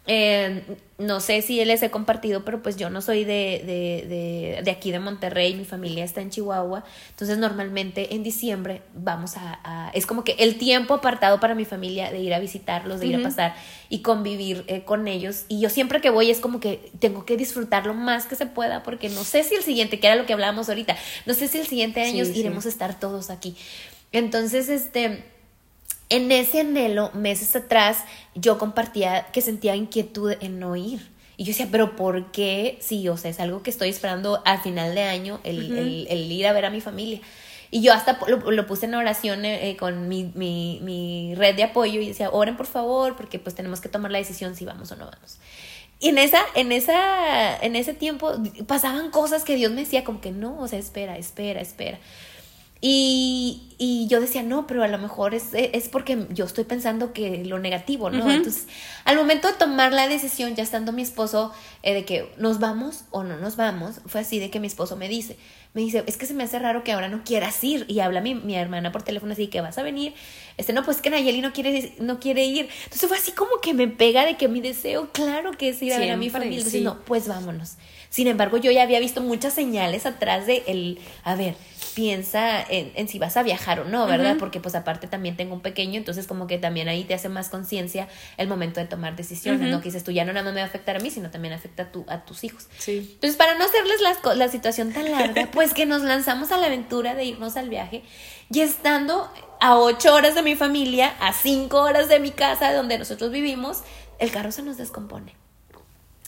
Eh, 0.06 0.62
no 0.98 1.18
sé 1.18 1.40
si 1.40 1.64
les 1.64 1.82
he 1.82 1.90
compartido, 1.90 2.44
pero 2.44 2.62
pues 2.62 2.76
yo 2.76 2.90
no 2.90 3.00
soy 3.00 3.24
de, 3.24 3.62
de, 3.64 4.62
de, 4.62 4.70
aquí 4.70 4.90
de 4.90 4.98
Monterrey, 4.98 5.54
mi 5.54 5.64
familia 5.64 6.04
está 6.04 6.20
en 6.20 6.28
Chihuahua, 6.28 6.84
entonces 7.08 7.38
normalmente 7.38 8.14
en 8.14 8.22
diciembre 8.22 8.82
vamos 8.94 9.32
a, 9.36 9.90
es 9.94 10.04
como 10.04 10.22
que 10.22 10.32
el 10.38 10.56
tiempo 10.58 10.92
apartado 10.94 11.40
para 11.40 11.54
mi 11.54 11.64
familia 11.64 12.12
de 12.12 12.20
ir 12.20 12.34
a 12.34 12.38
visitarlos, 12.38 13.00
de 13.00 13.06
ir 13.06 13.16
a 13.16 13.22
pasar 13.22 13.54
y 13.88 14.00
convivir 14.00 14.64
eh, 14.66 14.82
con 14.82 15.08
ellos, 15.08 15.46
y 15.48 15.58
yo 15.60 15.70
siempre 15.70 16.02
que 16.02 16.10
voy 16.10 16.30
es 16.30 16.38
como 16.38 16.60
que 16.60 16.92
tengo 16.98 17.24
que 17.24 17.38
disfrutar 17.38 17.86
lo 17.86 17.94
más 17.94 18.26
que 18.26 18.36
se 18.36 18.44
pueda, 18.44 18.82
porque 18.82 19.08
no 19.08 19.24
sé 19.24 19.42
si 19.42 19.54
el 19.54 19.62
siguiente, 19.62 19.98
que 20.00 20.06
era 20.06 20.16
lo 20.16 20.26
que 20.26 20.34
hablábamos 20.34 20.68
ahorita, 20.68 20.96
no 21.24 21.32
sé 21.32 21.48
si 21.48 21.58
el 21.58 21.66
siguiente 21.66 22.02
año 22.02 22.24
iremos 22.24 22.66
a 22.66 22.68
estar 22.68 23.00
todos 23.00 23.30
aquí. 23.30 23.56
Entonces, 24.12 24.68
este 24.68 25.24
en 26.08 26.30
ese 26.32 26.60
anhelo, 26.60 27.10
meses 27.14 27.54
atrás, 27.56 27.98
yo 28.34 28.58
compartía 28.58 29.26
que 29.32 29.40
sentía 29.40 29.76
inquietud 29.76 30.34
en 30.40 30.58
no 30.58 30.76
ir. 30.76 31.14
Y 31.36 31.44
yo 31.44 31.48
decía, 31.48 31.68
pero 31.70 31.96
¿por 31.96 32.30
qué? 32.30 32.78
Sí, 32.80 33.08
o 33.08 33.16
sea, 33.16 33.30
es 33.30 33.40
algo 33.40 33.62
que 33.62 33.70
estoy 33.70 33.88
esperando 33.88 34.40
al 34.44 34.60
final 34.60 34.94
de 34.94 35.02
año, 35.02 35.40
el, 35.42 36.06
el, 36.08 36.30
ir 36.30 36.46
a 36.46 36.52
ver 36.52 36.64
a 36.64 36.70
mi 36.70 36.80
familia. 36.80 37.20
Y 37.70 37.82
yo 37.82 37.92
hasta 37.92 38.20
lo, 38.28 38.66
puse 38.66 38.86
en 38.86 38.94
oración 38.94 39.44
eh, 39.44 39.70
eh, 39.70 39.76
con 39.76 40.06
mi, 40.06 40.30
mi, 40.34 40.78
mi 40.82 41.34
red 41.34 41.56
de 41.56 41.64
apoyo 41.64 42.00
y 42.00 42.08
decía, 42.08 42.30
oren 42.30 42.56
por 42.56 42.66
favor, 42.66 43.16
porque 43.16 43.40
pues 43.40 43.56
tenemos 43.56 43.80
que 43.80 43.88
tomar 43.88 44.12
la 44.12 44.18
decisión 44.18 44.54
si 44.54 44.64
vamos 44.64 44.92
o 44.92 44.96
no 44.96 45.06
vamos. 45.06 45.38
Y 45.98 46.10
en 46.10 46.18
esa, 46.18 46.40
en 46.54 46.70
esa, 46.70 47.56
en 47.56 47.74
ese 47.74 47.94
tiempo 47.94 48.32
pasaban 48.66 49.10
cosas 49.10 49.42
que 49.42 49.56
Dios 49.56 49.72
me 49.72 49.80
decía 49.80 50.04
como 50.04 50.20
que 50.20 50.30
no, 50.30 50.60
o 50.60 50.68
sea, 50.68 50.78
espera, 50.78 51.16
espera, 51.18 51.60
espera. 51.60 51.98
Y, 52.80 53.74
y, 53.78 54.06
yo 54.08 54.20
decía, 54.20 54.42
no, 54.42 54.66
pero 54.66 54.82
a 54.82 54.88
lo 54.88 54.98
mejor 54.98 55.34
es, 55.34 55.54
es, 55.54 55.88
porque 55.88 56.26
yo 56.30 56.44
estoy 56.44 56.64
pensando 56.64 57.14
que 57.14 57.42
lo 57.44 57.58
negativo, 57.58 58.10
¿no? 58.10 58.30
Entonces, 58.30 58.66
al 59.04 59.16
momento 59.16 59.48
de 59.48 59.54
tomar 59.54 59.92
la 59.92 60.06
decisión, 60.06 60.54
ya 60.54 60.62
estando 60.62 60.92
mi 60.92 61.00
esposo, 61.00 61.50
eh, 61.82 61.94
de 61.94 62.04
que 62.04 62.30
nos 62.36 62.58
vamos 62.60 63.04
o 63.10 63.24
no 63.24 63.38
nos 63.38 63.56
vamos, 63.56 64.02
fue 64.04 64.20
así 64.20 64.38
de 64.38 64.50
que 64.50 64.60
mi 64.60 64.66
esposo 64.66 64.96
me 64.96 65.08
dice, 65.08 65.38
me 65.74 65.80
dice, 65.80 66.04
es 66.06 66.16
que 66.16 66.26
se 66.26 66.34
me 66.34 66.44
hace 66.44 66.58
raro 66.60 66.84
que 66.84 66.92
ahora 66.92 67.08
no 67.08 67.24
quieras 67.24 67.62
ir. 67.64 67.84
Y 67.88 67.98
habla 67.98 68.20
mi, 68.20 68.36
mi 68.36 68.54
hermana 68.54 68.92
por 68.92 69.02
teléfono 69.02 69.32
así, 69.32 69.48
que 69.48 69.60
vas 69.60 69.76
a 69.76 69.82
venir. 69.82 70.14
Este, 70.56 70.72
no, 70.72 70.84
pues 70.84 71.00
que 71.00 71.10
Nayeli 71.10 71.40
no 71.40 71.52
quiere, 71.52 71.94
no 71.98 72.20
quiere 72.20 72.44
ir. 72.44 72.68
Entonces 72.84 73.08
fue 73.08 73.18
así 73.18 73.32
como 73.32 73.60
que 73.60 73.74
me 73.74 73.88
pega 73.88 74.24
de 74.24 74.36
que 74.36 74.46
mi 74.46 74.60
deseo, 74.60 75.10
claro 75.12 75.50
que 75.52 75.70
es 75.70 75.82
ir 75.82 75.92
a 75.92 75.98
ver 75.98 76.12
a 76.12 76.16
mi 76.16 76.30
familia. 76.30 76.58
Entonces, 76.58 76.82
no, 76.82 77.00
pues 77.00 77.26
vámonos. 77.26 77.72
Sin 78.14 78.28
embargo, 78.28 78.58
yo 78.58 78.70
ya 78.70 78.84
había 78.84 79.00
visto 79.00 79.20
muchas 79.22 79.54
señales 79.54 80.06
atrás 80.06 80.46
de 80.46 80.62
el, 80.68 81.00
a 81.24 81.34
ver, 81.34 81.56
piensa 81.96 82.62
en, 82.62 83.08
si 83.08 83.18
vas 83.18 83.36
a 83.36 83.42
viajar 83.42 83.80
o 83.80 83.86
no, 83.86 84.06
¿verdad? 84.06 84.36
Porque 84.38 84.60
pues 84.60 84.76
aparte 84.76 85.08
también 85.08 85.36
tengo 85.36 85.52
un 85.52 85.62
pequeño, 85.62 85.96
entonces 85.98 86.28
como 86.28 86.46
que 86.46 86.58
también 86.58 86.86
ahí 86.86 87.02
te 87.02 87.14
hace 87.14 87.28
más 87.28 87.48
conciencia 87.48 88.06
el 88.36 88.46
momento 88.46 88.78
de 88.78 88.86
tomar 88.86 89.16
decisiones, 89.16 89.68
¿no? 89.68 89.80
Que 89.80 89.86
dices 89.86 90.04
tú, 90.04 90.12
ya 90.12 90.24
no 90.24 90.32
nada 90.32 90.44
más 90.44 90.54
me 90.54 90.60
va 90.60 90.66
a 90.66 90.68
afectar 90.68 90.94
a 90.94 91.00
mí, 91.00 91.10
sino 91.10 91.32
también 91.32 91.54
afecta 91.54 91.82
a, 91.82 91.90
tu, 91.90 92.04
a 92.06 92.24
tus 92.24 92.44
hijos. 92.44 92.68
Sí. 92.78 92.98
Entonces, 93.14 93.36
para 93.36 93.58
no 93.58 93.64
hacerles 93.64 94.00
la, 94.00 94.34
la 94.36 94.46
situación 94.46 94.92
tan 94.92 95.10
larga, 95.10 95.48
pues 95.52 95.74
que 95.74 95.84
nos 95.84 96.02
lanzamos 96.02 96.52
a 96.52 96.58
la 96.58 96.66
aventura 96.66 97.16
de 97.16 97.24
irnos 97.24 97.56
al 97.56 97.68
viaje 97.68 98.04
y 98.48 98.60
estando 98.60 99.28
a 99.60 99.76
ocho 99.76 100.14
horas 100.14 100.36
de 100.36 100.42
mi 100.42 100.54
familia, 100.54 101.16
a 101.18 101.32
cinco 101.32 101.80
horas 101.80 102.08
de 102.08 102.20
mi 102.20 102.30
casa 102.30 102.72
donde 102.74 102.96
nosotros 102.96 103.32
vivimos, 103.32 103.82
el 104.20 104.30
carro 104.30 104.52
se 104.52 104.62
nos 104.62 104.76
descompone. 104.76 105.34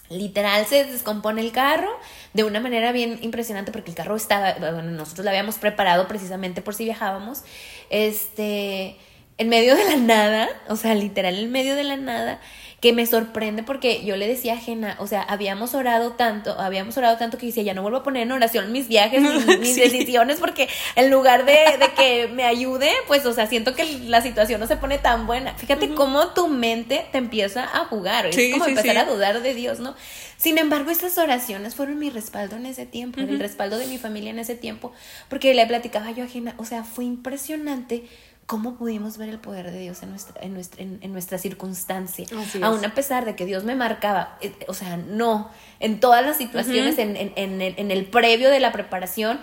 Literal 0.08 0.66
se 0.66 0.84
descompone 0.84 1.40
el 1.40 1.52
carro 1.52 1.90
de 2.32 2.44
una 2.44 2.60
manera 2.60 2.92
bien 2.92 3.18
impresionante 3.22 3.72
porque 3.72 3.90
el 3.90 3.96
carro 3.96 4.16
estaba, 4.16 4.54
bueno, 4.54 4.82
nosotros 4.82 5.24
lo 5.24 5.30
habíamos 5.30 5.56
preparado 5.56 6.06
precisamente 6.06 6.62
por 6.62 6.74
si 6.74 6.84
viajábamos, 6.84 7.42
este, 7.90 8.96
en 9.38 9.48
medio 9.48 9.74
de 9.76 9.84
la 9.84 9.96
nada, 9.96 10.48
o 10.68 10.76
sea, 10.76 10.94
literal 10.94 11.38
en 11.38 11.50
medio 11.50 11.74
de 11.74 11.84
la 11.84 11.96
nada, 11.96 12.40
que 12.86 12.92
me 12.92 13.04
sorprende 13.04 13.64
porque 13.64 14.04
yo 14.04 14.14
le 14.14 14.28
decía 14.28 14.52
a 14.52 14.58
Jena, 14.58 14.94
o 15.00 15.08
sea, 15.08 15.20
habíamos 15.20 15.74
orado 15.74 16.12
tanto, 16.12 16.56
habíamos 16.60 16.96
orado 16.96 17.16
tanto 17.16 17.36
que 17.36 17.46
decía, 17.46 17.64
ya 17.64 17.74
no 17.74 17.82
vuelvo 17.82 17.98
a 17.98 18.02
poner 18.04 18.22
en 18.22 18.30
oración 18.30 18.70
mis 18.70 18.86
viajes, 18.86 19.20
mis, 19.58 19.74
decisiones, 19.74 20.38
porque 20.38 20.68
en 20.94 21.10
lugar 21.10 21.46
de, 21.46 21.56
que 21.96 22.28
me 22.28 22.44
ayude, 22.44 22.92
pues, 23.08 23.26
o 23.26 23.32
sea, 23.32 23.48
siento 23.48 23.74
que 23.74 23.84
la 24.04 24.22
situación 24.22 24.60
no 24.60 24.68
se 24.68 24.76
pone 24.76 24.98
tan 24.98 25.26
buena. 25.26 25.54
Fíjate 25.54 25.94
cómo 25.94 26.28
tu 26.28 26.46
mente 26.46 27.04
te 27.10 27.18
empieza 27.18 27.64
a 27.64 27.86
jugar, 27.86 28.26
es 28.26 28.52
como 28.52 28.66
empezar 28.66 28.98
a 28.98 29.04
dudar 29.04 29.42
de 29.42 29.52
Dios, 29.52 29.80
¿no? 29.80 29.96
Sin 30.36 30.56
embargo, 30.56 30.92
esas 30.92 31.18
oraciones 31.18 31.74
fueron 31.74 31.98
mi 31.98 32.10
respaldo 32.10 32.54
en 32.54 32.66
ese 32.66 32.86
tiempo, 32.86 33.18
el 33.18 33.40
respaldo 33.40 33.78
de 33.78 33.88
mi 33.88 33.98
familia 33.98 34.30
en 34.30 34.38
ese 34.38 34.54
tiempo, 34.54 34.92
porque 35.28 35.54
le 35.54 35.66
platicaba 35.66 36.12
yo 36.12 36.22
a 36.22 36.28
Jena, 36.28 36.54
o 36.56 36.64
sea, 36.64 36.84
fue 36.84 37.04
impresionante 37.04 38.04
¿cómo 38.46 38.76
pudimos 38.76 39.18
ver 39.18 39.28
el 39.28 39.38
poder 39.38 39.70
de 39.70 39.80
Dios 39.80 40.02
en 40.02 40.10
nuestra, 40.10 40.40
en 40.40 40.54
nuestra, 40.54 40.82
en, 40.82 41.12
nuestra 41.12 41.38
circunstancia? 41.38 42.26
Aún 42.62 42.84
a 42.84 42.94
pesar 42.94 43.24
de 43.24 43.34
que 43.36 43.44
Dios 43.44 43.64
me 43.64 43.74
marcaba, 43.74 44.38
eh, 44.40 44.52
o 44.68 44.74
sea, 44.74 44.96
no, 44.96 45.50
en 45.80 46.00
todas 46.00 46.24
las 46.24 46.36
situaciones, 46.36 46.98
en, 46.98 47.16
en, 47.16 47.60
el, 47.60 47.74
en 47.76 47.90
el 47.90 48.06
previo 48.06 48.50
de 48.50 48.60
la 48.60 48.72
preparación 48.72 49.40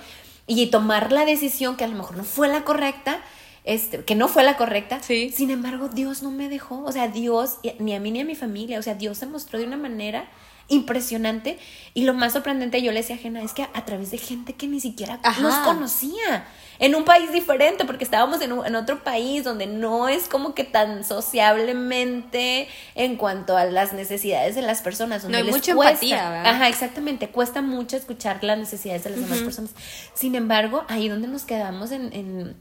y 0.47 0.67
tomar 0.67 1.11
la 1.11 1.25
decisión 1.25 1.75
que 1.75 1.83
a 1.83 1.87
lo 1.87 1.95
mejor 1.95 2.17
no 2.17 2.23
fue 2.23 2.47
la 2.47 2.63
correcta, 2.63 3.19
este, 3.65 4.03
que 4.03 4.15
no 4.15 4.27
fue 4.27 4.43
la 4.43 4.57
correcta. 4.57 5.01
Sin 5.01 5.49
embargo, 5.49 5.89
Dios 5.89 6.23
no 6.23 6.31
me 6.31 6.49
dejó, 6.49 6.83
o 6.83 6.91
sea, 6.91 7.07
Dios, 7.07 7.57
ni 7.79 7.95
a 7.95 7.99
mí 7.99 8.11
ni 8.11 8.21
a 8.21 8.25
mi 8.25 8.35
familia, 8.35 8.79
o 8.79 8.81
sea, 8.81 8.95
Dios 8.95 9.17
se 9.17 9.25
mostró 9.25 9.59
de 9.59 9.65
una 9.65 9.77
manera 9.77 10.29
impresionante. 10.73 11.57
Y 11.93 12.03
lo 12.03 12.13
más 12.13 12.33
sorprendente 12.33 12.81
yo 12.81 12.91
le 12.91 13.01
decía 13.01 13.15
a 13.15 13.41
es 13.41 13.53
que 13.53 13.63
a, 13.63 13.85
través 13.85 14.11
de 14.11 14.17
gente 14.17 14.53
que 14.53 14.67
ni 14.67 14.79
siquiera 14.79 15.19
nos 15.41 15.55
conocía. 15.59 16.45
En 16.79 16.95
un 16.95 17.05
país 17.05 17.31
diferente 17.31 17.85
porque 17.85 18.03
estábamos 18.03 18.41
en, 18.41 18.51
en, 18.51 18.75
otro 18.75 19.03
país 19.03 19.43
donde 19.43 19.67
no 19.67 20.09
es 20.09 20.27
como 20.27 20.55
que 20.55 20.63
tan 20.63 21.03
sociablemente 21.03 22.67
en 22.95 23.15
cuanto 23.15 23.55
a 23.55 23.65
las 23.65 23.93
necesidades 23.93 24.55
de 24.55 24.63
las 24.63 24.81
personas 24.81 25.21
donde 25.21 25.37
no 25.39 25.45
hay 25.45 25.51
mucha 25.51 25.71
empatía 25.73 26.41
ajá 26.49 26.67
exactamente. 26.67 27.29
Cuesta 27.29 27.61
mucho 27.61 27.95
escuchar 27.95 28.43
las 28.43 28.57
necesidades 28.57 29.03
de 29.03 29.11
las 29.11 29.21
demás 29.21 29.39
personas. 29.39 29.71
Sin 30.15 30.33
embargo 30.33 30.83
ahí 30.89 31.07
donde 31.09 31.27
nos 31.27 31.45
quedamos 31.45 31.91
en, 31.91 32.11
en 32.11 32.55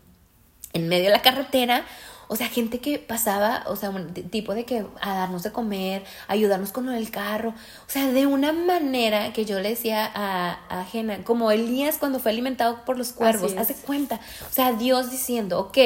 en 0.73 0.89
medio 0.89 1.05
de 1.05 1.11
la 1.11 1.23
carretera 1.23 1.85
o 2.33 2.37
sea, 2.37 2.49
gente 2.49 2.81
que 2.81 2.99
pasaba, 2.99 3.63
o 3.67 3.77
sea, 3.77 3.91
un 3.91 4.15
tipo 4.15 4.55
de 4.55 4.65
que 4.65 4.87
a 5.03 5.15
darnos 5.15 5.43
de 5.43 5.53
comer, 5.53 6.03
ayudarnos 6.29 6.73
con 6.73 6.87
lo 6.87 6.93
del 6.93 7.11
carro. 7.11 7.51
O 7.51 7.91
sea, 7.91 8.11
de 8.11 8.27
una 8.27 8.55
manera 8.55 9.35
que 9.35 9.45
yo 9.45 9.61
le 9.61 9.69
decía 9.69 10.11
a, 10.15 10.59
a 10.71 10.85
Jena, 10.87 11.25
como 11.25 11.51
Elías 11.51 11.99
cuando 11.99 12.21
fue 12.21 12.31
alimentado 12.31 12.87
por 12.87 12.97
los 12.97 13.13
cuervos, 13.13 13.55
hace 13.59 13.75
cuenta. 13.75 14.19
O 14.49 14.53
sea, 14.53 14.73
Dios 14.73 15.11
diciendo, 15.11 15.61
ok, 15.61 15.77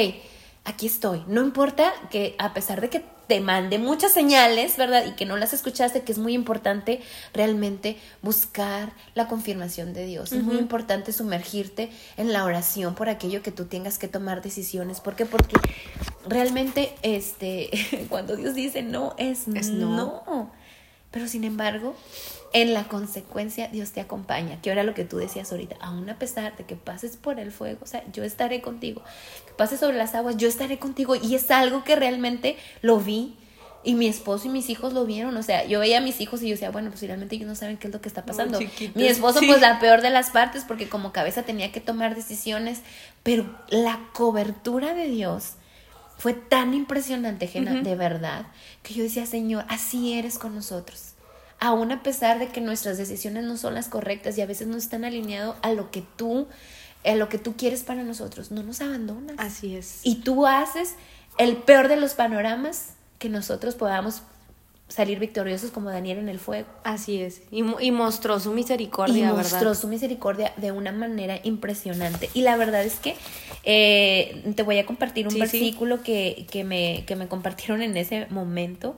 aquí 0.65 0.87
estoy. 0.87 1.25
No 1.27 1.43
importa 1.43 1.93
que 2.11 2.37
a 2.39 2.55
pesar 2.55 2.81
de 2.81 2.91
que 2.91 3.05
te 3.27 3.41
mande 3.41 3.79
muchas 3.79 4.13
señales, 4.13 4.77
¿verdad? 4.77 5.05
Y 5.07 5.13
que 5.13 5.27
no 5.27 5.37
las 5.37 5.53
escuchaste, 5.53 6.03
que 6.03 6.13
es 6.13 6.19
muy 6.19 6.35
importante 6.35 7.01
realmente 7.35 7.97
buscar 8.23 8.93
la 9.15 9.27
confirmación 9.27 9.93
de 9.93 10.07
Dios. 10.07 10.33
Es 10.33 10.43
muy 10.43 10.57
importante 10.57 11.13
sumergirte 11.13 11.91
en 12.17 12.33
la 12.33 12.45
oración 12.45 12.95
por 12.95 13.09
aquello 13.09 13.43
que 13.43 13.51
tú 13.51 13.65
tengas 13.65 13.99
que 13.99 14.09
tomar 14.09 14.43
decisiones. 14.43 15.01
¿Por 15.01 15.17
qué? 15.17 15.27
Porque 15.27 15.57
realmente, 16.29 16.95
este, 17.03 17.71
cuando 18.09 18.37
Dios 18.37 18.55
dice 18.55 18.83
no, 18.83 19.15
es, 19.19 19.49
no. 19.49 20.25
no. 20.27 20.66
Pero 21.17 21.29
sin 21.29 21.45
embargo, 21.45 21.97
en 22.53 22.75
la 22.75 22.89
consecuencia 22.89 23.69
Dios 23.69 23.93
te 23.93 24.03
acompaña, 24.03 24.61
que 24.61 24.69
era 24.69 24.83
lo 24.83 24.93
que 24.93 25.07
tú 25.07 25.17
decías 25.17 25.51
ahorita, 25.51 25.77
aún 25.81 26.11
a 26.11 26.19
pesar 26.19 26.55
de 26.59 26.65
que 26.65 26.77
pases 26.77 27.17
por 27.17 27.41
el 27.41 27.53
fuego, 27.53 27.79
o 27.81 27.87
sea, 27.87 28.05
yo 28.13 28.23
estaré 28.23 28.61
contigo, 28.61 29.01
que 29.47 29.55
pases 29.55 29.81
sobre 29.81 29.97
las 29.97 30.15
aguas, 30.15 30.37
yo 30.37 30.47
estaré 30.47 30.79
contigo 30.79 31.17
y 31.17 31.35
es 31.35 31.51
algo 31.51 31.85
que 31.85 31.97
realmente 31.97 32.59
lo 32.83 32.99
vi 32.99 33.35
y 33.83 33.95
mi 33.95 34.09
esposo 34.09 34.49
y 34.49 34.51
mis 34.51 34.69
hijos 34.69 34.93
lo 34.93 35.07
vieron, 35.07 35.35
o 35.39 35.43
sea, 35.43 35.65
yo 35.65 35.81
veía 35.81 35.97
a 35.97 36.01
mis 36.03 36.21
hijos 36.21 36.43
y 36.43 36.49
yo 36.49 36.51
decía, 36.51 36.71
bueno, 36.71 36.91
pues 36.91 37.01
realmente 37.01 37.37
ellos 37.37 37.49
no 37.49 37.55
saben 37.55 37.79
qué 37.79 37.87
es 37.87 37.95
lo 37.95 38.03
que 38.03 38.09
está 38.09 38.27
pasando. 38.27 38.59
mi 38.95 39.07
esposo 39.07 39.41
pues 39.47 39.63
la 39.63 39.81
peor 39.81 40.03
de 40.03 40.11
las 40.11 40.29
partes 40.29 40.65
porque 40.65 40.87
como 40.87 41.13
cabeza 41.13 41.45
tenía 41.45 41.73
que 41.73 41.81
tomar 41.81 42.15
decisiones, 42.15 42.83
pero 43.23 43.47
la 43.71 44.01
cobertura 44.13 44.93
de 44.93 45.09
Dios 45.09 45.55
fue 46.19 46.35
tan 46.35 46.75
impresionante, 46.75 47.47
Jena, 47.47 47.81
de 47.81 47.95
verdad, 47.95 48.49
que 48.83 48.93
yo 48.93 49.03
decía, 49.03 49.25
Señor, 49.25 49.65
así 49.71 50.13
eres 50.13 50.39
con 50.39 50.55
nosotros 50.55 51.06
aún 51.59 51.93
a 51.93 52.03
pesar 52.03 52.39
de 52.39 52.49
que 52.49 52.61
nuestras 52.61 52.99
decisiones 52.99 53.45
no 53.45 53.57
son 53.57 53.75
las 53.75 53.89
correctas 53.89 54.37
y 54.39 54.43
a 54.43 54.47
veces 54.47 54.67
no 54.67 54.77
están 54.77 55.05
alineados 55.05 55.57
a 55.63 55.73
lo 55.73 55.91
que 55.91 56.03
tú, 56.17 56.49
a 57.05 57.15
lo 57.15 57.29
que 57.29 57.39
tú 57.39 57.57
quieres 57.57 57.83
para 57.83 58.03
nosotros, 58.03 58.51
no 58.51 58.63
nos 58.63 58.81
abandonas. 58.81 59.37
Así 59.39 59.77
es. 59.77 60.01
Y 60.03 60.17
tú 60.17 60.47
haces 60.47 60.95
el 61.39 61.57
peor 61.57 61.89
de 61.89 61.97
los 61.97 62.15
panoramas 62.15 62.95
que 63.19 63.29
nosotros 63.29 63.75
podamos 63.75 64.23
salir 64.89 65.19
victoriosos 65.19 65.73
como 65.73 65.91
Daniel 65.91 66.19
en 66.19 66.29
el 66.29 66.39
fuego. 66.39 66.69
Así 66.85 67.21
es. 67.21 67.43
Y, 67.51 67.65
y 67.81 67.91
mostró 67.91 68.39
su 68.39 68.53
misericordia, 68.53 69.31
y 69.31 69.33
mostró 69.33 69.75
su 69.75 69.89
misericordia 69.89 70.53
de 70.57 70.71
una 70.71 70.93
manera 70.93 71.41
impresionante. 71.43 72.31
Y 72.35 72.43
la 72.43 72.57
verdad 72.57 72.85
es 72.85 73.01
que 73.01 73.17
eh, 73.65 74.53
te 74.55 74.63
voy 74.63 74.79
a 74.79 74.87
compartir 74.87 75.27
un 75.27 75.35
versículo 75.35 76.03
Que, 76.03 76.47
que, 76.51 76.63
me, 76.63 77.05
que 77.05 77.17
me 77.17 77.27
compartieron 77.27 77.83
en 77.83 77.97
ese 77.97 78.27
momento 78.31 78.97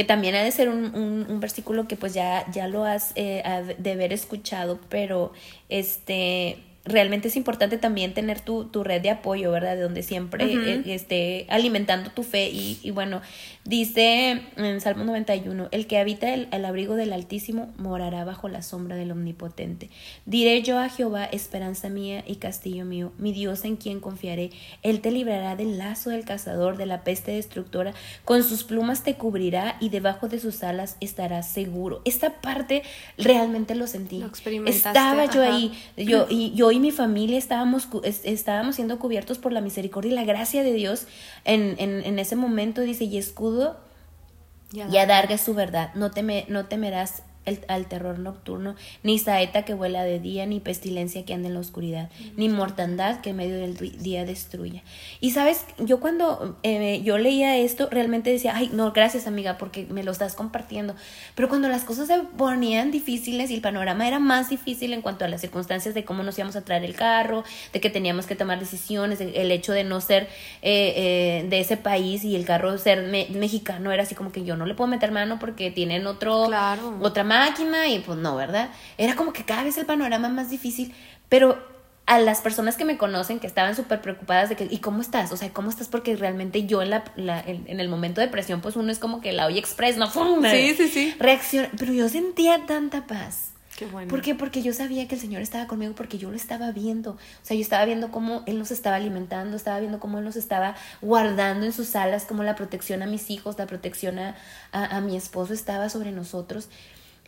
que 0.00 0.04
también 0.04 0.34
ha 0.34 0.42
de 0.42 0.50
ser 0.50 0.70
un, 0.70 0.94
un, 1.28 1.40
versículo 1.40 1.86
que 1.86 1.94
pues 1.94 2.14
ya, 2.14 2.50
ya 2.52 2.68
lo 2.68 2.86
has 2.86 3.12
eh, 3.16 3.42
de 3.76 3.92
haber 3.92 4.14
escuchado, 4.14 4.80
pero 4.88 5.34
este 5.68 6.56
realmente 6.86 7.28
es 7.28 7.36
importante 7.36 7.76
también 7.76 8.14
tener 8.14 8.40
tu, 8.40 8.64
tu 8.64 8.82
red 8.82 9.02
de 9.02 9.10
apoyo, 9.10 9.52
¿verdad? 9.52 9.76
De 9.76 9.82
donde 9.82 10.02
siempre 10.02 10.46
eh, 10.46 10.82
esté 10.86 11.44
alimentando 11.50 12.10
tu 12.12 12.22
fe. 12.22 12.48
Y, 12.48 12.78
y, 12.82 12.92
bueno, 12.92 13.20
dice 13.70 14.42
en 14.56 14.80
Salmo 14.80 15.04
91, 15.04 15.68
el 15.70 15.86
que 15.86 15.98
habita 15.98 16.34
el, 16.34 16.64
abrigo 16.64 16.96
del 16.96 17.12
Altísimo 17.12 17.72
morará 17.78 18.24
bajo 18.24 18.48
la 18.48 18.62
sombra 18.62 18.96
del 18.96 19.12
Omnipotente. 19.12 19.90
Diré 20.26 20.60
yo 20.62 20.80
a 20.80 20.88
Jehová, 20.88 21.24
esperanza 21.24 21.88
mía 21.88 22.24
y 22.26 22.36
castillo 22.36 22.84
mío, 22.84 23.12
mi 23.16 23.32
Dios 23.32 23.64
en 23.64 23.76
quien 23.76 24.00
confiaré. 24.00 24.50
Él 24.82 25.00
te 25.00 25.12
librará 25.12 25.54
del 25.54 25.78
lazo 25.78 26.10
del 26.10 26.24
cazador, 26.24 26.78
de 26.78 26.86
la 26.86 27.04
peste 27.04 27.30
destructora, 27.30 27.94
con 28.24 28.42
sus 28.42 28.64
plumas 28.64 29.04
te 29.04 29.14
cubrirá 29.14 29.76
y 29.78 29.90
debajo 29.90 30.26
de 30.26 30.40
sus 30.40 30.64
alas 30.64 30.96
estarás 31.00 31.48
seguro. 31.48 32.02
Esta 32.04 32.40
parte 32.40 32.82
realmente 33.18 33.76
lo 33.76 33.86
sentí. 33.86 34.20
Estaba 34.66 35.26
yo 35.26 35.42
ahí, 35.42 35.72
yo, 35.96 36.26
y 36.28 36.52
yo 36.54 36.72
y 36.72 36.80
mi 36.80 36.90
familia 36.90 37.38
estábamos, 37.38 37.86
estábamos 38.02 38.74
siendo 38.74 38.98
cubiertos 38.98 39.38
por 39.38 39.52
la 39.52 39.60
misericordia 39.60 40.10
y 40.10 40.14
la 40.16 40.24
gracia 40.24 40.64
de 40.64 40.72
Dios 40.72 41.06
en, 41.44 41.76
en, 41.78 42.04
en 42.04 42.18
ese 42.18 42.34
momento, 42.34 42.80
dice, 42.80 43.04
y 43.04 43.16
escudo 43.16 43.59
y 44.72 44.96
adarga 44.98 45.38
su 45.38 45.54
verdad, 45.54 45.92
no, 45.94 46.10
teme, 46.10 46.46
no 46.48 46.66
temerás 46.66 47.22
al 47.68 47.86
terror 47.86 48.18
nocturno, 48.18 48.76
ni 49.02 49.18
saeta 49.18 49.64
que 49.64 49.74
vuela 49.74 50.02
de 50.04 50.20
día, 50.20 50.46
ni 50.46 50.60
pestilencia 50.60 51.24
que 51.24 51.34
anda 51.34 51.48
en 51.48 51.54
la 51.54 51.60
oscuridad, 51.60 52.10
ni 52.36 52.48
mortandad 52.48 53.20
que 53.20 53.30
en 53.30 53.36
medio 53.36 53.58
del 53.58 53.76
día 53.76 54.24
destruya. 54.24 54.82
Y 55.20 55.32
sabes, 55.32 55.64
yo 55.78 56.00
cuando 56.00 56.58
eh, 56.62 57.00
yo 57.02 57.18
leía 57.18 57.56
esto, 57.56 57.88
realmente 57.90 58.30
decía, 58.30 58.54
ay, 58.54 58.70
no, 58.72 58.92
gracias 58.92 59.26
amiga, 59.26 59.58
porque 59.58 59.86
me 59.90 60.04
lo 60.04 60.12
estás 60.12 60.34
compartiendo. 60.34 60.94
Pero 61.34 61.48
cuando 61.48 61.68
las 61.68 61.84
cosas 61.84 62.08
se 62.08 62.18
ponían 62.36 62.90
difíciles 62.90 63.50
y 63.50 63.54
el 63.54 63.60
panorama 63.60 64.06
era 64.06 64.18
más 64.18 64.50
difícil 64.50 64.92
en 64.92 65.02
cuanto 65.02 65.24
a 65.24 65.28
las 65.28 65.40
circunstancias 65.40 65.94
de 65.94 66.04
cómo 66.04 66.22
nos 66.22 66.38
íbamos 66.38 66.56
a 66.56 66.62
traer 66.62 66.84
el 66.84 66.94
carro, 66.94 67.44
de 67.72 67.80
que 67.80 67.90
teníamos 67.90 68.26
que 68.26 68.36
tomar 68.36 68.60
decisiones, 68.60 69.20
el 69.20 69.50
hecho 69.50 69.72
de 69.72 69.84
no 69.84 70.00
ser 70.00 70.24
eh, 70.62 71.42
eh, 71.42 71.46
de 71.48 71.60
ese 71.60 71.76
país 71.76 72.24
y 72.24 72.36
el 72.36 72.44
carro 72.44 72.76
ser 72.78 73.08
mexicano, 73.30 73.92
era 73.92 74.02
así 74.02 74.14
como 74.14 74.32
que 74.32 74.44
yo 74.44 74.56
no 74.56 74.66
le 74.66 74.74
puedo 74.74 74.88
meter 74.88 75.10
mano 75.10 75.38
porque 75.38 75.70
tienen 75.70 76.06
otro, 76.06 76.46
claro. 76.46 76.98
otra 77.00 77.24
máquina 77.46 77.88
y 77.88 77.98
pues 78.00 78.18
no, 78.18 78.36
¿verdad? 78.36 78.70
Era 78.98 79.16
como 79.16 79.32
que 79.32 79.44
cada 79.44 79.64
vez 79.64 79.76
el 79.78 79.86
panorama 79.86 80.28
más 80.28 80.50
difícil, 80.50 80.94
pero 81.28 81.70
a 82.10 82.18
las 82.18 82.40
personas 82.40 82.76
que 82.76 82.84
me 82.84 82.98
conocen 82.98 83.38
que 83.38 83.46
estaban 83.46 83.76
súper 83.76 84.00
preocupadas 84.00 84.48
de 84.48 84.56
que, 84.56 84.66
¿y 84.68 84.78
cómo 84.78 85.00
estás? 85.00 85.30
O 85.30 85.36
sea, 85.36 85.52
¿cómo 85.52 85.70
estás? 85.70 85.86
Porque 85.86 86.16
realmente 86.16 86.66
yo 86.66 86.82
en, 86.82 86.90
la, 86.90 87.04
en, 87.16 87.78
el 87.78 87.88
momento 87.88 88.20
de 88.20 88.26
presión, 88.26 88.60
pues 88.60 88.74
uno 88.74 88.90
es 88.90 88.98
como 88.98 89.20
que 89.20 89.32
la 89.32 89.46
oye 89.46 89.60
express, 89.60 89.96
¿no? 89.96 90.10
Sí, 90.10 90.74
sí, 90.76 90.88
sí. 90.88 91.14
Reacciona, 91.20 91.70
pero 91.78 91.92
yo 91.92 92.08
sentía 92.08 92.66
tanta 92.66 93.06
paz. 93.06 93.50
Qué 93.76 93.86
bueno. 93.86 94.10
¿Por 94.10 94.22
qué? 94.22 94.34
Porque 94.34 94.60
yo 94.60 94.72
sabía 94.72 95.06
que 95.06 95.14
el 95.14 95.20
Señor 95.20 95.40
estaba 95.40 95.68
conmigo, 95.68 95.94
porque 95.94 96.18
yo 96.18 96.30
lo 96.30 96.36
estaba 96.36 96.72
viendo. 96.72 97.12
O 97.12 97.18
sea, 97.42 97.56
yo 97.56 97.62
estaba 97.62 97.84
viendo 97.84 98.10
cómo 98.10 98.42
Él 98.46 98.58
nos 98.58 98.72
estaba 98.72 98.96
alimentando, 98.96 99.56
estaba 99.56 99.78
viendo 99.78 100.00
cómo 100.00 100.18
Él 100.18 100.24
nos 100.24 100.34
estaba 100.34 100.74
guardando 101.00 101.64
en 101.64 101.72
sus 101.72 101.94
alas, 101.94 102.24
cómo 102.24 102.42
la 102.42 102.56
protección 102.56 103.04
a 103.04 103.06
mis 103.06 103.30
hijos, 103.30 103.56
la 103.56 103.66
protección 103.66 104.18
a, 104.18 104.34
a 104.72 105.00
mi 105.00 105.16
esposo 105.16 105.54
estaba 105.54 105.88
sobre 105.88 106.10
nosotros. 106.10 106.68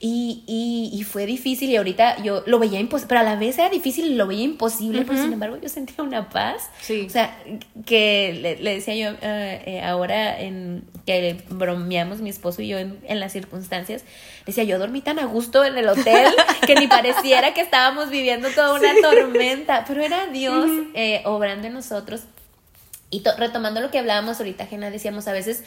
Y, 0.04 0.42
y, 0.49 0.90
y, 0.92 1.04
fue 1.04 1.26
difícil 1.26 1.71
y 1.71 1.76
ahorita 1.76 2.25
yo 2.25 2.42
lo 2.47 2.59
veía 2.59 2.80
imposible, 2.80 3.09
pero 3.09 3.21
a 3.21 3.23
la 3.23 3.37
vez 3.37 3.56
era 3.56 3.68
difícil 3.68 4.06
y 4.06 4.14
lo 4.16 4.26
veía 4.26 4.42
imposible, 4.42 5.04
pero 5.06 5.23
sin 5.23 5.32
embargo 5.32 5.59
yo 5.62 5.68
sentía 5.68 6.02
una 6.02 6.28
paz. 6.28 6.71
Sí. 6.80 7.04
O 7.06 7.09
sea, 7.09 7.38
que 7.87 8.59
le, 8.61 8.75
decía 8.75 8.97
yo 8.97 9.16
eh, 9.23 9.80
ahora 9.85 10.40
en 10.40 10.82
que 11.06 11.44
bromeamos 11.50 12.21
mi 12.21 12.30
esposo 12.30 12.62
y 12.62 12.68
yo 12.68 12.78
en, 12.78 13.21
las 13.21 13.30
circunstancias, 13.30 14.02
decía 14.44 14.64
yo 14.64 14.80
dormí 14.80 15.02
tan 15.02 15.21
a 15.21 15.26
gusto 15.26 15.64
en 15.64 15.78
el 15.78 15.88
hotel 15.88 16.32
que 16.66 16.75
ni 16.75 16.88
pareciera 16.88 17.54
que 17.54 17.61
estábamos 17.61 18.11
viviendo 18.11 18.49
toda 18.50 18.75
una 18.75 18.92
tormenta, 19.00 19.85
pero 19.87 20.02
era 20.02 20.26
Dios 20.26 20.68
eh, 20.94 21.23
obrando 21.26 21.68
en 21.68 21.75
nosotros. 21.75 22.23
Y 23.12 23.23
retomando 23.37 23.82
lo 23.82 23.90
que 23.90 23.99
hablábamos 23.99 24.38
ahorita, 24.38 24.64
Jena, 24.66 24.90
decíamos 24.90 25.28
a 25.28 25.32
veces, 25.32 25.62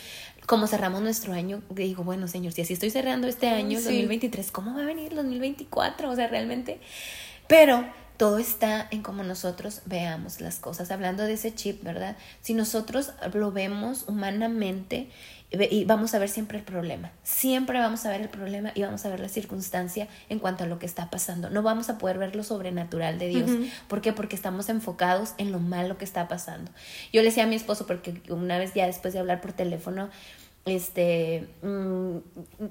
como 0.45 0.67
cerramos 0.67 1.01
nuestro 1.01 1.33
año, 1.33 1.61
digo, 1.69 2.03
bueno, 2.03 2.27
señor, 2.27 2.53
si 2.53 2.61
así 2.61 2.73
estoy 2.73 2.89
cerrando 2.89 3.27
este 3.27 3.47
año, 3.47 3.79
2023, 3.79 4.51
¿cómo 4.51 4.75
va 4.75 4.83
a 4.83 4.85
venir 4.85 5.11
el 5.11 5.15
2024? 5.17 6.09
O 6.09 6.15
sea, 6.15 6.27
realmente. 6.27 6.79
Pero 7.47 7.85
todo 8.17 8.39
está 8.39 8.87
en 8.91 9.01
cómo 9.01 9.23
nosotros 9.23 9.81
veamos 9.85 10.41
las 10.41 10.59
cosas. 10.59 10.91
Hablando 10.91 11.23
de 11.23 11.33
ese 11.33 11.53
chip, 11.53 11.83
¿verdad? 11.83 12.17
Si 12.41 12.53
nosotros 12.53 13.11
lo 13.33 13.51
vemos 13.51 14.05
humanamente, 14.07 15.09
y 15.51 15.85
vamos 15.85 16.13
a 16.13 16.19
ver 16.19 16.29
siempre 16.29 16.57
el 16.57 16.63
problema. 16.63 17.11
Siempre 17.23 17.79
vamos 17.79 18.05
a 18.05 18.09
ver 18.09 18.21
el 18.21 18.29
problema 18.29 18.71
y 18.75 18.81
vamos 18.81 19.05
a 19.05 19.09
ver 19.09 19.19
la 19.19 19.29
circunstancia 19.29 20.07
en 20.27 20.39
cuanto 20.39 20.63
a 20.63 20.67
lo 20.67 20.79
que 20.79 20.85
está 20.85 21.09
pasando. 21.09 21.49
No 21.49 21.61
vamos 21.61 21.89
a 21.89 21.97
poder 21.97 22.17
ver 22.17 22.35
lo 22.35 22.43
sobrenatural 22.43 23.19
de 23.19 23.27
Dios. 23.29 23.51
¿Por 23.87 24.01
qué? 24.01 24.11
Porque 24.11 24.35
estamos 24.35 24.69
enfocados 24.69 25.33
en 25.37 25.51
lo 25.51 25.59
malo 25.59 25.97
que 25.97 26.05
está 26.05 26.27
pasando. 26.27 26.71
Yo 27.13 27.21
le 27.21 27.29
decía 27.29 27.43
a 27.43 27.47
mi 27.47 27.55
esposo, 27.55 27.85
porque 27.85 28.21
una 28.29 28.57
vez 28.57 28.73
ya 28.73 28.85
después 28.85 29.13
de 29.13 29.19
hablar 29.19 29.39
por 29.39 29.53
teléfono, 29.53 30.09
este, 30.65 31.47
mm, 31.61 32.17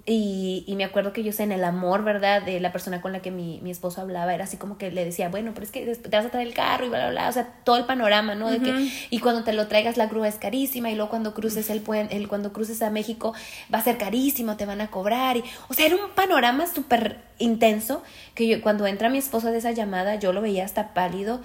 y, 0.04 0.64
y, 0.66 0.74
me 0.74 0.82
acuerdo 0.82 1.12
que 1.12 1.22
yo 1.22 1.32
sé, 1.32 1.44
en 1.44 1.52
el 1.52 1.62
amor, 1.62 2.02
¿verdad? 2.02 2.42
De 2.42 2.58
la 2.58 2.72
persona 2.72 3.00
con 3.00 3.12
la 3.12 3.22
que 3.22 3.30
mi, 3.30 3.60
mi, 3.60 3.70
esposo 3.70 4.00
hablaba, 4.00 4.34
era 4.34 4.44
así 4.44 4.56
como 4.56 4.78
que 4.78 4.90
le 4.90 5.04
decía, 5.04 5.28
bueno, 5.28 5.52
pero 5.54 5.64
es 5.64 5.70
que 5.70 5.86
te 5.86 6.16
vas 6.16 6.26
a 6.26 6.30
traer 6.30 6.48
el 6.48 6.54
carro 6.54 6.86
y 6.86 6.88
bla, 6.88 6.98
bla, 6.98 7.10
bla, 7.10 7.28
o 7.28 7.32
sea, 7.32 7.60
todo 7.62 7.76
el 7.76 7.84
panorama, 7.84 8.34
¿no? 8.34 8.50
De 8.50 8.58
que, 8.58 8.90
y 9.10 9.20
cuando 9.20 9.44
te 9.44 9.52
lo 9.52 9.68
traigas 9.68 9.96
la 9.96 10.08
grúa 10.08 10.26
es 10.26 10.36
carísima, 10.36 10.90
y 10.90 10.96
luego 10.96 11.08
cuando 11.08 11.34
cruces 11.34 11.70
el 11.70 11.82
puente, 11.82 12.16
el, 12.16 12.26
cuando 12.26 12.52
cruces 12.52 12.82
a 12.82 12.90
México 12.90 13.32
va 13.72 13.78
a 13.78 13.84
ser 13.84 13.96
carísimo, 13.96 14.56
te 14.56 14.66
van 14.66 14.80
a 14.80 14.90
cobrar, 14.90 15.36
y, 15.36 15.44
o 15.68 15.74
sea, 15.74 15.86
era 15.86 15.94
un 15.94 16.10
panorama 16.16 16.66
súper 16.66 17.18
intenso, 17.38 18.02
que 18.34 18.48
yo, 18.48 18.60
cuando 18.60 18.88
entra 18.88 19.08
mi 19.08 19.18
esposo 19.18 19.52
de 19.52 19.58
esa 19.58 19.70
llamada, 19.70 20.16
yo 20.16 20.32
lo 20.32 20.40
veía 20.40 20.64
hasta 20.64 20.94
pálido, 20.94 21.42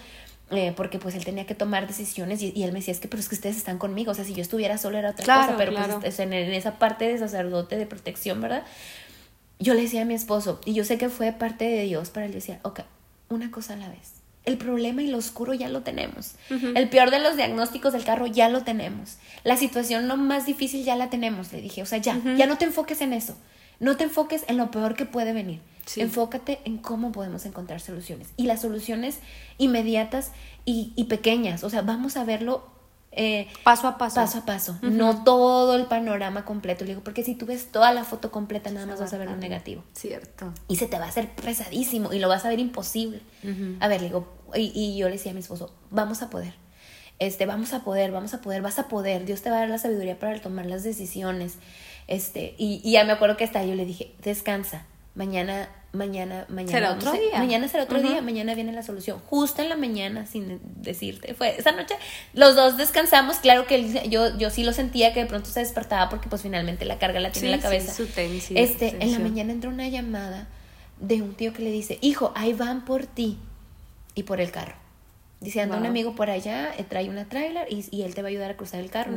eh, 0.51 0.73
porque 0.75 0.97
pues 0.97 1.13
él 1.15 1.23
tenía 1.23 1.45
que 1.45 1.53
tomar 1.53 1.87
decisiones 1.87 2.41
y, 2.41 2.63
él 2.63 2.71
me 2.71 2.79
decía, 2.79 2.91
es 2.91 2.99
que 2.99 3.07
pero 3.07 3.19
es 3.19 3.29
que 3.29 3.35
ustedes 3.35 3.55
están 3.55 3.77
conmigo, 3.77 4.11
o 4.11 4.15
sea, 4.15 4.25
si 4.25 4.33
yo 4.33 4.41
estuviera 4.41 4.77
solo 4.77 4.97
era 4.97 5.11
otra 5.11 5.25
cosa, 5.25 5.55
pero 5.57 5.73
pues 5.99 6.19
en, 6.19 6.33
esa 6.33 6.79
parte 6.79 7.07
de 7.07 7.17
sacerdote, 7.17 7.77
de 7.77 7.85
protección, 7.85 8.41
¿verdad? 8.41 8.63
Yo 9.59 9.73
le 9.73 9.81
decía 9.81 10.01
a 10.01 10.05
mi 10.05 10.15
esposo, 10.15 10.59
y 10.65 10.73
yo 10.73 10.83
sé 10.85 10.97
que 10.97 11.09
fue 11.09 11.31
parte 11.33 11.65
de 11.65 11.83
Dios, 11.83 12.09
para 12.09 12.25
él 12.25 12.31
decía, 12.31 12.59
ok, 12.63 12.81
una 13.29 13.51
cosa 13.51 13.73
a 13.73 13.77
la 13.77 13.89
vez. 13.89 14.13
El 14.45 14.57
problema 14.57 15.03
y 15.03 15.07
lo 15.07 15.17
oscuro 15.17 15.53
ya 15.53 15.69
lo 15.69 15.81
tenemos. 15.81 16.33
El 16.49 16.89
peor 16.89 17.11
de 17.11 17.19
los 17.19 17.35
diagnósticos 17.35 17.93
del 17.93 18.03
carro 18.03 18.25
ya 18.25 18.49
lo 18.49 18.63
tenemos. 18.63 19.17
La 19.43 19.57
situación 19.57 20.07
lo 20.07 20.17
más 20.17 20.47
difícil 20.47 20.83
ya 20.83 20.95
la 20.95 21.11
tenemos, 21.11 21.51
le 21.53 21.61
dije. 21.61 21.83
O 21.83 21.85
sea, 21.85 21.99
ya, 21.99 22.19
ya 22.37 22.47
no 22.47 22.57
te 22.57 22.65
enfoques 22.65 23.01
en 23.01 23.13
eso. 23.13 23.37
No 23.79 23.95
te 23.97 24.05
enfoques 24.05 24.45
en 24.47 24.57
lo 24.57 24.71
peor 24.71 24.95
que 24.95 25.05
puede 25.05 25.33
venir. 25.33 25.59
Enfócate 25.97 26.59
en 26.65 26.77
cómo 26.77 27.11
podemos 27.11 27.45
encontrar 27.45 27.81
soluciones. 27.81 28.29
Y 28.37 28.43
las 28.43 28.61
soluciones 28.61 29.19
inmediatas 29.57 30.31
y, 30.65 30.93
y 30.95 31.05
pequeñas. 31.05 31.63
O 31.63 31.69
sea, 31.69 31.81
vamos 31.81 32.17
a 32.17 32.23
verlo 32.23 32.79
eh, 33.11 33.47
paso 33.63 33.87
a 33.87 33.97
paso. 33.97 34.15
Paso 34.15 34.37
a 34.39 34.45
paso. 34.45 34.77
No 34.81 35.23
todo 35.23 35.75
el 35.75 35.85
panorama 35.85 36.45
completo. 36.45 36.85
Le 36.85 36.91
digo, 36.91 37.03
porque 37.03 37.23
si 37.23 37.35
tú 37.35 37.45
ves 37.45 37.71
toda 37.71 37.91
la 37.91 38.03
foto 38.03 38.31
completa, 38.31 38.69
nada 38.71 38.85
más 38.85 38.99
vas 38.99 39.13
a 39.13 39.17
ver 39.17 39.29
lo 39.29 39.35
negativo. 39.35 39.83
Cierto. 39.93 40.53
Y 40.67 40.75
se 40.75 40.85
te 40.87 40.99
va 40.99 41.05
a 41.05 41.09
hacer 41.09 41.29
pesadísimo 41.29 42.13
y 42.13 42.19
lo 42.19 42.29
vas 42.29 42.45
a 42.45 42.49
ver 42.49 42.59
imposible. 42.59 43.21
A 43.79 43.87
ver, 43.87 44.01
le 44.01 44.07
digo, 44.07 44.27
y, 44.55 44.71
y, 44.73 44.97
yo 44.97 45.07
le 45.07 45.13
decía 45.13 45.31
a 45.31 45.33
mi 45.33 45.41
esposo, 45.41 45.73
vamos 45.89 46.21
a 46.21 46.29
poder. 46.29 46.53
Este, 47.17 47.45
vamos 47.45 47.73
a 47.73 47.83
poder, 47.83 48.11
vamos 48.11 48.33
a 48.33 48.41
poder, 48.41 48.61
vas 48.61 48.79
a 48.79 48.87
poder. 48.87 49.25
Dios 49.25 49.41
te 49.41 49.49
va 49.49 49.57
a 49.57 49.59
dar 49.59 49.69
la 49.69 49.77
sabiduría 49.77 50.19
para 50.19 50.39
tomar 50.39 50.65
las 50.65 50.83
decisiones. 50.83 51.55
Este, 52.07 52.55
y, 52.57 52.81
y 52.83 52.93
ya 52.93 53.03
me 53.03 53.11
acuerdo 53.11 53.37
que 53.37 53.43
hasta 53.43 53.65
yo 53.65 53.75
le 53.75 53.85
dije, 53.85 54.15
descansa. 54.21 54.85
Mañana 55.15 55.67
mañana, 55.91 56.45
mañana. 56.49 56.71
Será 56.71 56.91
otro 56.93 57.11
día. 57.13 57.37
Mañana 57.37 57.67
será 57.67 57.83
otro 57.83 58.01
día, 58.01 58.21
mañana 58.21 58.53
viene 58.55 58.71
la 58.71 58.83
solución. 58.83 59.19
Justo 59.27 59.61
en 59.61 59.69
la 59.69 59.75
mañana, 59.75 60.25
sin 60.25 60.59
decirte. 60.81 61.33
Fue 61.33 61.57
esa 61.57 61.71
noche, 61.71 61.95
los 62.33 62.55
dos 62.55 62.77
descansamos. 62.77 63.37
Claro 63.37 63.65
que 63.65 64.09
yo, 64.09 64.37
yo 64.37 64.49
sí 64.49 64.63
lo 64.63 64.73
sentía 64.73 65.13
que 65.13 65.21
de 65.21 65.25
pronto 65.25 65.49
se 65.49 65.59
despertaba 65.59 66.09
porque 66.09 66.29
pues 66.29 66.41
finalmente 66.41 66.85
la 66.85 66.99
carga 66.99 67.19
la 67.19 67.31
tiene 67.31 67.53
en 67.53 67.57
la 67.57 67.61
cabeza. 67.61 67.93
Sí, 67.93 68.05
su 68.05 68.53
este, 68.55 68.97
en 68.99 69.11
la 69.11 69.19
mañana 69.19 69.51
entró 69.51 69.69
una 69.69 69.87
llamada 69.87 70.47
de 70.99 71.21
un 71.21 71.33
tío 71.33 71.53
que 71.53 71.63
le 71.63 71.71
dice, 71.71 71.97
hijo, 72.01 72.31
ahí 72.35 72.53
van 72.53 72.85
por 72.85 73.05
ti 73.05 73.37
y 74.15 74.23
por 74.23 74.41
el 74.41 74.51
carro. 74.51 74.75
Dice, 75.41 75.61
anda 75.61 75.77
un 75.77 75.85
amigo 75.85 76.15
por 76.15 76.29
allá, 76.29 76.73
eh, 76.77 76.83
trae 76.83 77.07
una 77.07 77.23
trailer 77.23 77.65
y, 77.71 77.85
y, 77.91 78.01
él 78.01 78.13
te 78.13 78.21
va 78.21 78.27
a 78.27 78.29
ayudar 78.31 78.51
a 78.51 78.57
cruzar 78.57 78.81
el 78.81 78.89
carro. 78.89 79.15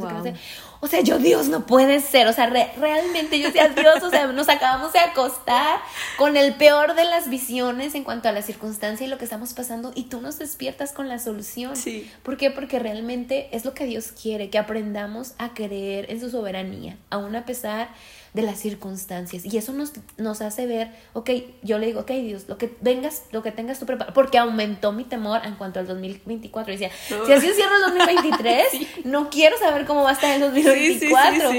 O 0.79 0.87
sea, 0.87 1.01
yo, 1.01 1.19
Dios, 1.19 1.49
no 1.49 1.67
puede 1.67 1.99
ser. 1.99 2.29
O 2.29 2.33
sea, 2.33 2.47
realmente 2.47 3.41
yo 3.41 3.49
decía, 3.49 3.69
Dios, 3.71 4.05
o 4.05 4.09
sea, 4.09 4.29
nos 4.29 4.49
acabamos 4.49 4.93
de 4.93 5.01
acostar 5.01 5.81
con 6.17 6.37
el 6.37 6.55
peor 6.55 6.95
de 6.95 7.05
las 7.05 7.29
visiones 7.29 7.97
en 7.97 8.05
cuanto 8.05 8.29
a 8.29 8.33
la 8.33 8.43
circunstancia 8.43 9.05
y 9.05 9.11
lo 9.11 9.19
que 9.19 9.25
estamos 9.25 9.53
pasando 9.53 9.91
y 9.97 10.05
tú 10.05 10.21
nos 10.21 10.39
despiertas 10.39 10.93
con 10.93 11.09
la 11.09 11.19
solución. 11.19 11.75
Sí. 11.75 12.09
¿Por 12.23 12.37
qué? 12.37 12.53
Porque 12.53 12.79
realmente 12.79 13.49
es 13.51 13.65
lo 13.65 13.75
que 13.75 13.85
Dios 13.87 14.13
quiere, 14.13 14.49
que 14.49 14.59
aprendamos 14.59 15.33
a 15.39 15.55
creer 15.55 16.09
en 16.09 16.21
su 16.21 16.31
soberanía, 16.31 16.99
aún 17.11 17.35
a 17.35 17.45
pesar 17.45 17.89
de 18.35 18.43
las 18.43 18.59
circunstancias. 18.59 19.45
Y 19.45 19.57
eso 19.59 19.73
nos, 19.73 19.93
nos 20.17 20.41
hace 20.41 20.67
ver, 20.67 20.91
ok, 21.13 21.31
yo 21.63 21.79
le 21.79 21.87
digo, 21.87 22.01
ok, 22.01 22.11
Dios, 22.11 22.45
lo 22.49 22.57
que 22.57 22.75
vengas, 22.81 23.25
lo 23.31 23.43
que 23.43 23.53
tengas 23.53 23.79
tú 23.79 23.87
preparado, 23.87 24.15
porque 24.15 24.39
aumentó 24.39 24.93
mi 24.93 25.05
temor 25.05 25.43
en 25.45 25.55
cuanto 25.57 25.81
al 25.81 25.87
2024. 25.87 26.73
Y 26.73 26.77
decía, 26.77 26.91
si 27.27 27.33
así 27.33 27.53
cierro 27.53 27.77
el 27.77 27.83
2023, 27.83 28.67
no 29.05 29.29
quiero 29.31 29.59
saber 29.59 29.85
cómo 29.85 30.03
va 30.03 30.11
a 30.11 30.15
estar 30.15 30.31
el 30.35 30.41
2024. 30.41 31.51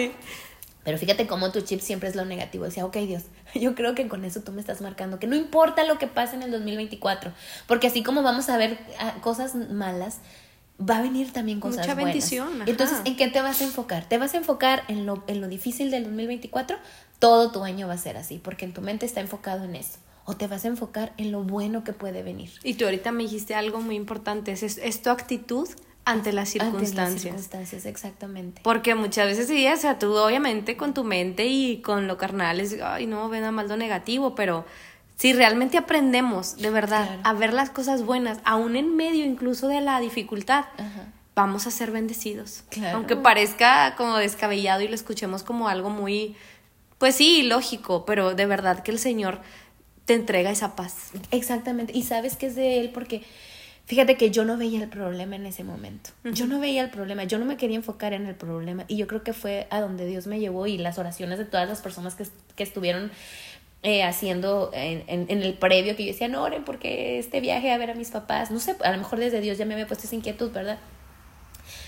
Pero 0.83 0.97
fíjate 0.97 1.27
cómo 1.27 1.51
tu 1.51 1.62
chip 1.62 1.79
siempre 1.79 2.09
es 2.09 2.15
lo 2.15 2.25
negativo. 2.25 2.65
Decía, 2.65 2.86
ok, 2.86 2.97
Dios, 2.97 3.23
yo 3.55 3.75
creo 3.75 3.95
que 3.95 4.07
con 4.07 4.25
eso 4.25 4.41
tú 4.41 4.51
me 4.51 4.59
estás 4.59 4.81
marcando 4.81 5.19
que 5.19 5.27
no 5.27 5.36
importa 5.36 5.83
lo 5.83 5.97
que 5.97 6.07
pase 6.07 6.36
en 6.36 6.43
el 6.43 6.51
2024, 6.51 7.31
porque 7.67 7.88
así 7.88 8.03
como 8.03 8.23
vamos 8.23 8.49
a 8.49 8.57
ver 8.57 8.77
ah, 8.99 9.15
cosas 9.21 9.55
malas, 9.55 10.19
va 10.79 10.97
a 10.97 11.01
venir 11.01 11.31
también 11.31 11.59
cosas 11.59 11.88
Mucha 11.88 11.95
bendición. 11.95 12.63
Entonces, 12.65 12.99
¿en 13.05 13.15
qué 13.15 13.27
te 13.27 13.41
vas 13.41 13.62
a 13.62 13.63
enfocar? 13.65 14.07
¿Te 14.07 14.17
vas 14.17 14.33
a 14.33 14.38
enfocar 14.38 14.83
en 14.88 15.05
lo, 15.05 15.23
en 15.27 15.41
lo 15.41 15.47
difícil 15.47 15.91
del 15.91 16.03
2024? 16.03 16.77
Todo 17.19 17.51
tu 17.51 17.63
año 17.63 17.88
va 17.88 17.93
a 17.93 17.97
ser 17.97 18.17
así, 18.17 18.39
porque 18.43 18.65
en 18.65 18.73
tu 18.73 18.81
mente 18.81 19.05
está 19.05 19.21
enfocado 19.21 19.63
en 19.63 19.75
eso. 19.75 19.99
O 20.25 20.36
te 20.36 20.47
vas 20.47 20.65
a 20.65 20.69
enfocar 20.69 21.13
en 21.17 21.31
lo 21.31 21.43
bueno 21.43 21.83
que 21.83 21.93
puede 21.93 22.23
venir. 22.23 22.51
Y 22.63 22.75
tú 22.75 22.86
ahorita 22.86 23.12
me 23.12 23.23
dijiste 23.23 23.55
algo 23.55 23.81
muy 23.81 23.95
importante, 23.95 24.51
es, 24.51 24.63
es 24.63 25.01
tu 25.01 25.09
actitud 25.09 25.67
ante 26.05 26.33
las 26.33 26.49
circunstancias. 26.49 26.99
Ante 26.99 27.13
las 27.13 27.21
circunstancias, 27.21 27.86
exactamente. 27.86 28.62
Porque 28.63 28.95
muchas 28.95 29.27
veces 29.27 29.47
sí, 29.47 29.65
o 29.67 29.77
sea, 29.77 29.99
tú 29.99 30.15
obviamente 30.15 30.75
con 30.75 30.93
tu 30.93 31.03
mente 31.03 31.45
y 31.45 31.81
con 31.81 32.07
lo 32.07 32.17
carnal 32.17 32.59
es, 32.59 32.77
ay, 32.81 33.05
no, 33.05 33.29
ven 33.29 33.43
a 33.43 33.51
mal 33.51 33.67
lo 33.67 33.77
negativo, 33.77 34.36
pero 34.36 34.65
si 35.15 35.34
realmente 35.34 35.78
aprendemos 35.78 36.58
de 36.58 36.69
verdad 36.69 37.19
a 37.23 37.34
ver 37.34 37.54
las 37.54 37.69
cosas 37.69 38.04
buenas, 38.04 38.39
aún 38.43 38.76
en 38.76 38.95
medio 38.95 39.26
incluso 39.26 39.67
de 39.67 39.82
la 39.82 39.99
dificultad, 39.99 40.65
vamos 41.36 41.67
a 41.67 41.71
ser 41.71 41.91
bendecidos. 41.91 42.63
Aunque 42.93 43.15
parezca 43.15 43.95
como 43.95 44.17
descabellado 44.17 44.82
y 44.82 44.88
lo 44.88 44.95
escuchemos 44.95 45.43
como 45.43 45.67
algo 45.67 45.89
muy 45.89 46.36
Pues 46.97 47.15
sí, 47.15 47.43
lógico, 47.43 48.06
pero 48.06 48.34
de 48.34 48.45
verdad 48.45 48.84
que 48.84 48.91
el 48.91 48.99
Señor 48.99 49.41
te 50.06 50.13
entrega 50.13 50.52
esa 50.52 50.76
paz. 50.76 51.12
Exactamente. 51.32 51.95
Y 51.95 52.04
sabes 52.04 52.36
que 52.36 52.47
es 52.47 52.56
de 52.56 52.80
Él 52.80 52.91
porque 52.93 53.23
fíjate 53.86 54.17
que 54.17 54.32
yo 54.32 54.45
no 54.45 54.58
veía 54.58 54.82
el 54.82 54.89
problema 54.89 55.36
en 55.36 55.45
ese 55.45 55.63
momento. 55.63 56.12
Yo 56.23 56.47
no 56.47 56.60
veía 56.60 56.82
el 56.84 56.89
problema, 56.89 57.23
yo 57.23 57.39
no 57.39 57.45
me 57.45 57.58
quería 57.58 57.78
enfocar 57.78 58.13
en 58.13 58.26
el 58.26 58.36
problema. 58.36 58.86
Y 58.88 58.97
yo 58.97 59.08
creo 59.08 59.23
que 59.23 59.34
fue 59.34 59.67
a 59.69 59.80
donde 59.82 60.06
Dios 60.06 60.28
me 60.28 60.39
llevó 60.39 60.67
y 60.67 60.78
las 60.78 60.97
oraciones 60.97 61.39
de 61.39 61.45
todas 61.45 61.67
las 61.67 61.82
personas 61.82 62.15
que, 62.15 62.26
que 62.56 62.63
estuvieron 62.63 63.12
eh, 63.84 64.04
haciendo 64.04 64.72
en, 64.74 65.04
en, 65.08 65.30
el 65.30 65.54
previo, 65.56 65.96
que 65.96 66.06
yo 66.06 66.12
decía, 66.13 66.30
no 66.30 66.41
oren 66.41 66.63
porque 66.63 67.19
este 67.19 67.41
viaje 67.41 67.72
a 67.72 67.78
ver 67.78 67.91
a 67.91 67.96
mis 67.96 68.12
papás, 68.12 68.50
no 68.50 68.60
sé, 68.60 68.76
a 68.82 68.91
lo 68.91 68.98
mejor 68.98 69.19
desde 69.19 69.41
Dios 69.41 69.58
ya 69.58 69.65
me 69.65 69.74
había 69.74 69.88
puesto 69.88 70.08
esa 70.08 70.15
inquietud, 70.15 70.52
¿verdad? 70.52 70.80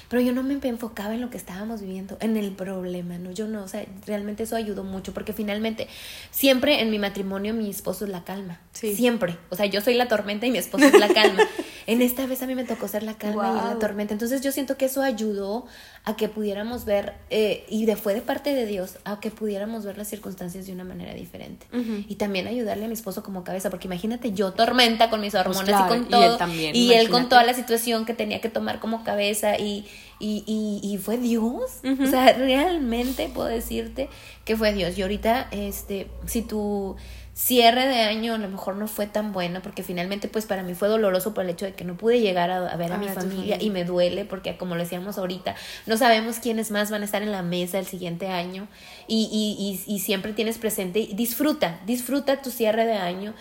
Pero 0.09 0.21
yo 0.21 0.33
no 0.33 0.43
me 0.43 0.53
enfocaba 0.53 1.13
en 1.13 1.21
lo 1.21 1.29
que 1.29 1.37
estábamos 1.37 1.81
viviendo, 1.81 2.17
en 2.19 2.37
el 2.37 2.51
problema, 2.51 3.17
¿no? 3.17 3.31
Yo 3.31 3.47
no, 3.47 3.63
o 3.63 3.67
sea, 3.67 3.85
realmente 4.05 4.43
eso 4.43 4.55
ayudó 4.55 4.83
mucho, 4.83 5.13
porque 5.13 5.33
finalmente, 5.33 5.87
siempre 6.31 6.81
en 6.81 6.91
mi 6.91 6.99
matrimonio 6.99 7.53
mi 7.53 7.69
esposo 7.69 8.05
es 8.05 8.11
la 8.11 8.23
calma. 8.23 8.59
Siempre. 8.73 9.37
O 9.49 9.55
sea, 9.55 9.65
yo 9.65 9.81
soy 9.81 9.95
la 9.95 10.07
tormenta 10.07 10.45
y 10.45 10.51
mi 10.51 10.57
esposo 10.57 10.85
es 10.85 10.99
la 10.99 11.07
calma. 11.07 11.43
en 11.87 12.01
esta 12.01 12.25
vez 12.25 12.41
a 12.41 12.47
mí 12.47 12.55
me 12.55 12.63
tocó 12.63 12.87
ser 12.87 13.03
la 13.03 13.15
calma 13.15 13.51
y 13.51 13.73
la 13.73 13.79
tormenta. 13.79 14.13
Entonces 14.13 14.41
yo 14.41 14.51
siento 14.51 14.77
que 14.77 14.85
eso 14.85 15.01
ayudó 15.01 15.65
a 16.03 16.15
que 16.15 16.29
pudiéramos 16.29 16.85
ver, 16.85 17.13
eh, 17.29 17.65
y 17.69 17.85
de, 17.85 17.95
fue 17.95 18.13
de 18.13 18.21
parte 18.21 18.53
de 18.53 18.65
Dios, 18.65 18.97
a 19.05 19.19
que 19.19 19.31
pudiéramos 19.31 19.85
ver 19.85 19.97
las 19.97 20.07
circunstancias 20.07 20.67
de 20.67 20.73
una 20.73 20.83
manera 20.83 21.13
diferente. 21.13 21.67
Y 22.07 22.15
también 22.15 22.47
ayudarle 22.47 22.85
a 22.85 22.87
mi 22.87 22.93
esposo 22.93 23.23
como 23.23 23.43
cabeza, 23.43 23.69
porque 23.69 23.87
imagínate 23.87 24.31
yo 24.31 24.53
tormenta 24.53 25.09
con 25.09 25.21
mis 25.21 25.33
pues 25.33 25.45
hormonas 25.45 25.85
y 25.85 25.87
con 25.87 26.09
todo. 26.09 26.21
Y 26.21 26.23
él 26.25 26.37
también. 26.37 26.75
Y 26.75 26.93
él 26.93 27.09
con 27.09 27.29
toda 27.29 27.43
la 27.43 27.53
situación 27.53 28.05
que 28.05 28.13
tenía 28.13 28.41
que 28.41 28.49
tomar 28.49 28.79
como 28.79 29.03
cabeza 29.03 29.57
y 29.57 29.85
y, 30.19 30.43
y, 30.45 30.87
y 30.87 30.97
fue 30.97 31.17
Dios. 31.17 31.79
O 32.01 32.05
sea, 32.05 32.33
realmente 32.33 33.29
puedo 33.33 33.47
decirte 33.47 34.09
que 34.45 34.55
fue 34.55 34.73
Dios. 34.73 34.97
Y 34.97 35.01
ahorita, 35.01 35.47
este, 35.51 36.07
si 36.25 36.41
tu 36.41 36.95
cierre 37.35 37.85
de 37.85 37.99
año 37.99 38.35
a 38.35 38.37
lo 38.37 38.47
mejor 38.47 38.77
no 38.77 38.87
fue 38.87 39.07
tan 39.07 39.33
bueno, 39.33 39.61
porque 39.61 39.83
finalmente, 39.83 40.29
pues 40.29 40.45
para 40.45 40.63
mí 40.63 40.73
fue 40.73 40.87
doloroso 40.87 41.33
por 41.33 41.43
el 41.43 41.49
hecho 41.49 41.65
de 41.65 41.73
que 41.73 41.83
no 41.83 41.97
pude 41.97 42.21
llegar 42.21 42.49
a, 42.49 42.75
ver 42.77 42.93
a, 42.93 42.97
mi 42.97 43.09
familia, 43.09 43.57
y 43.61 43.69
me 43.71 43.83
duele 43.83 44.23
porque, 44.23 44.55
como 44.55 44.75
lo 44.75 44.81
decíamos 44.81 45.17
ahorita, 45.17 45.53
no 45.85 45.97
sabemos 45.97 46.39
quiénes 46.39 46.71
más 46.71 46.91
van 46.91 47.01
a 47.01 47.05
estar 47.05 47.21
en 47.21 47.33
la 47.33 47.41
mesa 47.41 47.77
el 47.77 47.85
siguiente 47.85 48.29
año 48.29 48.69
y, 49.07 49.27
y, 49.29 49.93
y, 49.93 49.99
siempre 49.99 50.31
tienes 50.31 50.57
presente, 50.57 51.09
disfruta, 51.11 51.81
disfruta 51.85 52.41
tu 52.41 52.51
cierre 52.51 52.85
de 52.85 52.93
año. 52.93 53.33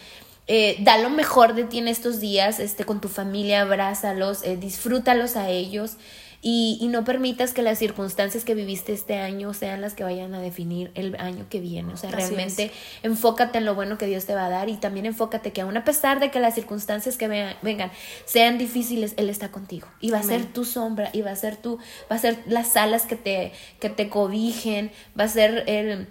Eh, 0.46 0.76
da 0.80 0.98
lo 0.98 1.08
mejor 1.08 1.54
de 1.54 1.64
ti 1.64 1.78
en 1.78 1.88
estos 1.88 2.20
días, 2.20 2.58
este, 2.58 2.84
con 2.84 3.00
tu 3.00 3.08
familia, 3.08 3.62
abrázalos, 3.62 4.42
eh, 4.42 4.56
disfrútalos 4.56 5.36
a 5.36 5.48
ellos 5.48 5.96
y, 6.46 6.76
y, 6.78 6.88
no 6.88 7.04
permitas 7.04 7.54
que 7.54 7.62
las 7.62 7.78
circunstancias 7.78 8.44
que 8.44 8.54
viviste 8.54 8.92
este 8.92 9.16
año 9.16 9.54
sean 9.54 9.80
las 9.80 9.94
que 9.94 10.04
vayan 10.04 10.34
a 10.34 10.40
definir 10.42 10.90
el 10.94 11.16
año 11.16 11.46
que 11.48 11.58
viene. 11.58 11.94
O 11.94 11.96
sea, 11.96 12.10
realmente 12.10 12.70
enfócate 13.02 13.56
en 13.56 13.64
lo 13.64 13.74
bueno 13.74 13.96
que 13.96 14.04
Dios 14.04 14.26
te 14.26 14.34
va 14.34 14.44
a 14.44 14.50
dar 14.50 14.68
y 14.68 14.76
también 14.76 15.06
enfócate 15.06 15.52
que 15.52 15.62
aún 15.62 15.74
a 15.78 15.84
pesar 15.84 16.20
de 16.20 16.30
que 16.30 16.40
las 16.40 16.54
circunstancias 16.54 17.16
que 17.16 17.54
vengan 17.62 17.90
sean 18.26 18.58
difíciles, 18.58 19.14
Él 19.16 19.30
está 19.30 19.50
contigo 19.50 19.88
y 20.00 20.10
va 20.10 20.18
a 20.18 20.22
ser 20.22 20.44
tu 20.44 20.66
sombra 20.66 21.08
y 21.14 21.22
va 21.22 21.30
a 21.30 21.36
ser 21.36 21.56
tu, 21.56 21.78
va 22.12 22.16
a 22.16 22.18
ser 22.18 22.38
las 22.46 22.76
alas 22.76 23.06
que 23.06 23.16
te, 23.16 23.52
que 23.80 23.88
te 23.88 24.10
cobijen, 24.10 24.92
va 25.18 25.24
a 25.24 25.28
ser 25.28 25.64
el 25.66 26.08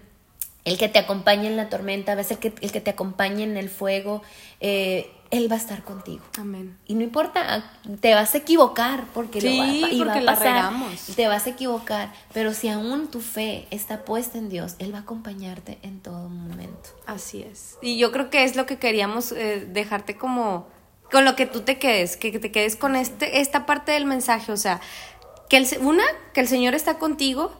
el 0.65 0.77
que 0.77 0.87
te 0.87 0.99
acompañe 0.99 1.47
en 1.47 1.57
la 1.57 1.69
tormenta, 1.69 2.15
va 2.15 2.21
a 2.21 2.23
ser 2.23 2.37
que, 2.37 2.53
el 2.61 2.71
que 2.71 2.81
te 2.81 2.91
acompañe 2.91 3.43
en 3.43 3.57
el 3.57 3.69
fuego. 3.69 4.21
Eh, 4.61 5.11
él 5.33 5.51
va 5.51 5.55
a 5.55 5.59
estar 5.59 5.83
contigo. 5.83 6.23
Amén. 6.39 6.77
Y 6.85 6.93
no 6.93 7.01
importa, 7.01 7.63
te 7.99 8.13
vas 8.13 8.35
a 8.35 8.37
equivocar 8.37 9.05
porque 9.15 9.41
lo 9.41 9.57
va, 9.57 9.67
y 9.67 9.99
va 10.03 10.13
a 10.13 10.25
pasar. 10.25 10.73
Te 11.15 11.27
vas 11.27 11.47
a 11.47 11.49
equivocar, 11.49 12.13
pero 12.33 12.53
si 12.53 12.69
aún 12.69 13.07
tu 13.07 13.19
fe 13.19 13.67
está 13.71 14.05
puesta 14.05 14.37
en 14.37 14.49
Dios, 14.49 14.75
Él 14.77 14.93
va 14.93 14.99
a 14.99 15.01
acompañarte 15.01 15.79
en 15.81 16.01
todo 16.01 16.29
momento. 16.29 16.89
Así 17.07 17.41
es. 17.41 17.77
Y 17.81 17.97
yo 17.97 18.11
creo 18.11 18.29
que 18.29 18.43
es 18.43 18.55
lo 18.55 18.67
que 18.67 18.77
queríamos 18.77 19.31
eh, 19.31 19.67
dejarte 19.67 20.17
como 20.17 20.67
con 21.11 21.25
lo 21.25 21.35
que 21.35 21.47
tú 21.47 21.61
te 21.61 21.79
quedes, 21.79 22.15
que 22.15 22.37
te 22.37 22.51
quedes 22.51 22.75
con 22.75 22.95
este 22.95 23.41
esta 23.41 23.65
parte 23.65 23.91
del 23.91 24.05
mensaje, 24.05 24.51
o 24.51 24.57
sea, 24.57 24.81
que 25.49 25.57
el, 25.57 25.67
una 25.81 26.03
que 26.33 26.41
el 26.41 26.47
Señor 26.47 26.75
está 26.75 26.99
contigo, 26.99 27.51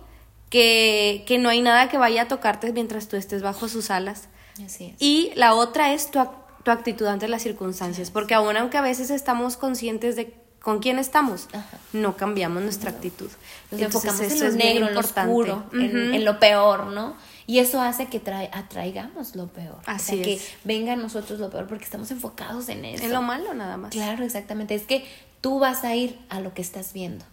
que 0.52 1.24
que 1.26 1.40
no 1.40 1.50
hay 1.50 1.62
nada 1.62 1.90
que 1.90 1.98
vaya 1.98 2.24
a 2.24 2.28
tocarte 2.28 2.72
mientras 2.72 3.08
tú 3.08 3.16
estés 3.16 3.42
bajo 3.42 3.68
sus 3.68 3.90
alas. 3.90 4.30
Así 4.64 4.86
es. 4.86 4.96
Y 5.00 5.32
la 5.36 5.56
otra 5.56 5.94
es 5.94 6.12
tu 6.12 6.20
tu 6.64 6.72
actitud 6.72 7.06
ante 7.06 7.28
las 7.28 7.44
circunstancias, 7.44 8.10
porque 8.10 8.34
aún 8.34 8.56
aunque 8.58 8.78
a 8.78 8.82
veces 8.82 9.10
estamos 9.10 9.58
conscientes 9.58 10.16
de 10.16 10.34
con 10.64 10.80
quién 10.80 10.98
estamos, 10.98 11.50
no 11.92 12.16
cambiamos 12.16 12.64
nuestra 12.64 12.90
actitud. 12.90 13.30
Nos 13.70 13.82
enfocamos 13.82 14.22
en 14.22 14.40
lo 14.40 14.52
negro, 14.52 14.88
en 14.88 14.94
lo 14.94 15.00
oscuro, 15.02 15.66
en, 15.74 16.24
lo 16.24 16.40
peor, 16.40 16.88
¿no? 16.88 17.18
Y 17.46 17.60
eso 17.60 17.82
hace 17.82 18.06
que 18.06 18.22
atraigamos 18.54 19.36
lo 19.36 19.48
peor. 19.48 19.80
Así 19.86 20.22
que 20.22 20.40
venga 20.64 20.94
a 20.94 20.96
nosotros 20.96 21.42
lo 21.42 21.50
peor 21.50 21.68
porque 21.68 21.84
estamos 21.84 22.10
enfocados 22.12 22.70
en 22.70 22.86
eso. 22.86 23.04
En 23.04 23.12
lo 23.12 23.22
malo 23.22 23.54
nada 23.54 23.76
más. 23.76 23.92
Claro, 23.92 24.24
exactamente. 24.24 24.74
Es 24.74 24.84
que 24.84 25.06
tú 25.42 25.60
vas 25.60 25.84
a 25.84 25.94
ir 25.94 26.18
a 26.30 26.40
lo 26.40 26.54
que 26.54 26.62
estás 26.62 26.94
viendo. 26.94 27.26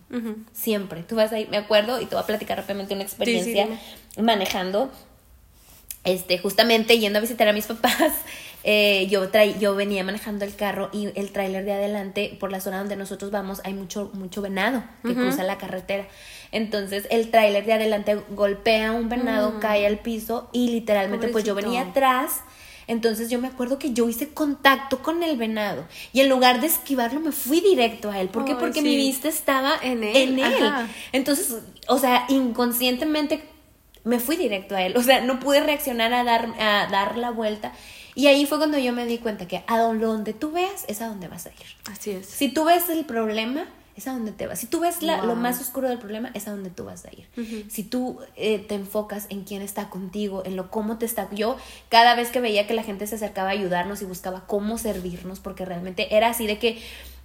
Siempre. 0.52 1.04
Tú 1.04 1.14
vas 1.14 1.30
a 1.30 1.38
ir, 1.38 1.48
me 1.50 1.56
acuerdo, 1.56 2.00
y 2.00 2.06
te 2.06 2.16
voy 2.16 2.24
a 2.24 2.26
platicar 2.26 2.58
rápidamente 2.58 2.94
una 2.94 3.04
experiencia 3.04 3.68
manejando, 4.20 4.90
este, 6.02 6.36
justamente 6.38 6.98
yendo 6.98 7.20
a 7.20 7.22
visitar 7.22 7.46
a 7.46 7.52
mis 7.52 7.66
papás. 7.66 8.12
Eh, 8.62 9.06
yo, 9.08 9.26
yo 9.58 9.74
venía 9.74 10.04
manejando 10.04 10.44
el 10.44 10.54
carro 10.54 10.90
y 10.92 11.08
el 11.18 11.32
tráiler 11.32 11.64
de 11.64 11.72
adelante, 11.72 12.36
por 12.38 12.52
la 12.52 12.60
zona 12.60 12.78
donde 12.78 12.96
nosotros 12.96 13.30
vamos, 13.30 13.60
hay 13.64 13.72
mucho, 13.72 14.10
mucho 14.14 14.42
venado 14.42 14.82
que 15.02 15.14
cruza 15.14 15.44
la 15.44 15.56
carretera. 15.56 16.06
Entonces 16.52 17.06
el 17.10 17.30
tráiler 17.30 17.64
de 17.64 17.72
adelante 17.72 18.20
golpea 18.30 18.92
un 18.92 19.08
venado, 19.08 19.52
mm. 19.52 19.60
cae 19.60 19.86
al 19.86 19.98
piso 19.98 20.48
y 20.52 20.70
literalmente 20.70 21.28
pues 21.28 21.44
yo 21.44 21.54
venía 21.54 21.82
atrás. 21.82 22.40
Entonces 22.86 23.30
yo 23.30 23.38
me 23.38 23.46
acuerdo 23.46 23.78
que 23.78 23.92
yo 23.92 24.08
hice 24.08 24.30
contacto 24.30 24.98
con 25.00 25.22
el 25.22 25.36
venado 25.36 25.86
y 26.12 26.20
en 26.20 26.28
lugar 26.28 26.60
de 26.60 26.66
esquivarlo 26.66 27.20
me 27.20 27.30
fui 27.30 27.60
directo 27.60 28.10
a 28.10 28.20
él. 28.20 28.28
¿Por 28.28 28.44
qué? 28.44 28.56
Porque 28.56 28.82
mi 28.82 28.96
vista 28.96 29.28
estaba 29.28 29.74
en 29.80 30.02
él. 30.02 30.42
Entonces, 31.12 31.54
o 31.86 31.98
sea, 31.98 32.26
inconscientemente 32.28 33.42
me 34.02 34.18
fui 34.18 34.36
directo 34.36 34.74
a 34.74 34.82
él. 34.82 34.96
O 34.96 35.02
sea, 35.02 35.20
no 35.20 35.38
pude 35.38 35.60
reaccionar 35.60 36.12
a 36.12 36.24
dar, 36.24 36.48
a 36.58 36.88
dar 36.90 37.16
la 37.16 37.30
vuelta. 37.30 37.72
Y 38.14 38.26
ahí 38.26 38.46
fue 38.46 38.58
cuando 38.58 38.78
yo 38.78 38.92
me 38.92 39.06
di 39.06 39.18
cuenta 39.18 39.46
que 39.46 39.64
a 39.66 39.78
donde 39.78 40.32
tú 40.32 40.52
veas 40.52 40.84
es 40.88 41.00
a 41.00 41.06
donde 41.06 41.28
vas 41.28 41.46
a 41.46 41.50
ir. 41.50 41.56
Así 41.90 42.10
es. 42.10 42.26
Si 42.26 42.48
tú 42.48 42.64
ves 42.64 42.88
el 42.90 43.04
problema, 43.04 43.66
es 43.96 44.08
a 44.08 44.12
donde 44.12 44.32
te 44.32 44.46
vas. 44.46 44.58
Si 44.58 44.66
tú 44.66 44.80
ves 44.80 45.02
lo 45.02 45.36
más 45.36 45.60
oscuro 45.60 45.88
del 45.88 45.98
problema, 45.98 46.30
es 46.34 46.48
a 46.48 46.52
donde 46.52 46.70
tú 46.70 46.84
vas 46.84 47.04
a 47.04 47.10
ir. 47.12 47.26
Si 47.68 47.82
tú 47.82 48.18
eh, 48.36 48.58
te 48.58 48.74
enfocas 48.74 49.26
en 49.28 49.44
quién 49.44 49.62
está 49.62 49.90
contigo, 49.90 50.42
en 50.44 50.56
lo 50.56 50.70
cómo 50.70 50.98
te 50.98 51.06
está. 51.06 51.28
Yo, 51.32 51.56
cada 51.88 52.14
vez 52.14 52.30
que 52.30 52.40
veía 52.40 52.66
que 52.66 52.74
la 52.74 52.82
gente 52.82 53.06
se 53.06 53.16
acercaba 53.16 53.50
a 53.50 53.52
ayudarnos 53.52 54.00
y 54.02 54.06
buscaba 54.06 54.46
cómo 54.46 54.78
servirnos, 54.78 55.40
porque 55.40 55.64
realmente 55.64 56.16
era 56.16 56.28
así 56.28 56.46
de 56.46 56.58
que 56.58 56.80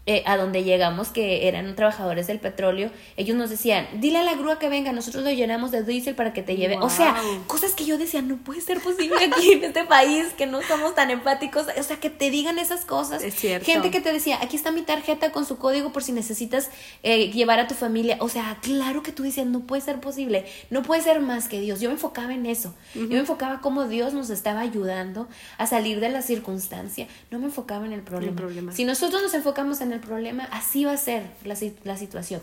eh, 0.07 0.21
a 0.27 0.37
donde 0.37 0.63
llegamos, 0.63 1.09
que 1.09 1.47
eran 1.47 1.75
trabajadores 1.75 2.27
del 2.27 2.39
petróleo, 2.39 2.91
ellos 3.17 3.35
nos 3.35 3.49
decían, 3.49 3.87
dile 3.95 4.19
a 4.19 4.23
la 4.23 4.35
grúa 4.35 4.59
que 4.59 4.69
venga, 4.69 4.91
nosotros 4.91 5.23
lo 5.23 5.31
llenamos 5.31 5.71
de 5.71 5.83
diésel 5.83 6.13
para 6.13 6.31
que 6.31 6.43
te 6.43 6.55
lleve. 6.55 6.77
O 6.77 6.91
sea, 6.91 7.15
cosas 7.47 7.73
que 7.73 7.85
yo 7.85 7.97
decía, 7.97 8.21
no 8.21 8.37
puede 8.37 8.61
ser 8.61 8.79
posible 8.81 9.17
aquí 9.25 9.53
en 9.53 9.63
este 9.63 9.83
país, 9.83 10.27
que 10.37 10.45
no 10.45 10.61
somos 10.61 10.93
tan 10.93 11.09
empáticos. 11.09 11.65
O 11.79 11.83
sea, 11.83 11.97
que 11.97 12.11
te 12.11 12.29
digan 12.29 12.59
esas 12.59 12.85
cosas. 12.85 13.23
Es 13.23 13.33
cierto. 13.33 13.65
Gente 13.65 13.89
que 13.89 13.99
te 13.99 14.13
decía, 14.13 14.37
aquí 14.41 14.55
está 14.55 14.71
mi 14.71 14.83
tarjeta 14.83 15.31
con 15.31 15.45
su 15.45 15.57
código 15.57 15.91
por 15.91 16.03
si 16.03 16.11
necesitas 16.11 16.69
eh, 17.01 17.31
llevar 17.31 17.59
a 17.59 17.67
tu 17.67 17.73
familia. 17.73 18.17
O 18.19 18.29
sea, 18.29 18.59
claro 18.61 19.01
que 19.01 19.11
tú 19.11 19.23
decías, 19.23 19.47
no 19.47 19.61
puede 19.61 19.81
ser 19.81 19.99
posible, 19.99 20.45
no 20.69 20.83
puede 20.83 21.01
ser 21.01 21.19
más 21.19 21.47
que 21.47 21.59
Dios. 21.59 21.81
Yo 21.81 21.89
me 21.89 21.95
enfocaba 21.95 22.33
en 22.33 22.45
eso. 22.45 22.75
Yo 22.93 23.07
me 23.07 23.19
enfocaba 23.19 23.59
cómo 23.59 23.87
Dios 23.87 24.13
nos 24.13 24.29
estaba 24.29 24.59
ayudando 24.59 25.27
a 25.57 25.65
salir 25.65 25.99
de 25.99 26.09
la 26.09 26.21
circunstancia. 26.21 27.07
No 27.31 27.39
me 27.39 27.45
enfocaba 27.45 27.87
en 27.87 27.93
el 27.93 28.01
problema. 28.01 28.29
El 28.29 28.35
problema. 28.35 28.71
Si 28.71 28.85
nosotros 28.85 29.23
nos 29.23 29.33
enfocamos 29.33 29.81
en 29.81 29.91
el 29.91 29.94
problema, 29.99 30.45
así 30.51 30.85
va 30.85 30.93
a 30.93 30.97
ser 30.97 31.29
la, 31.43 31.55
la 31.83 31.97
situación. 31.97 32.41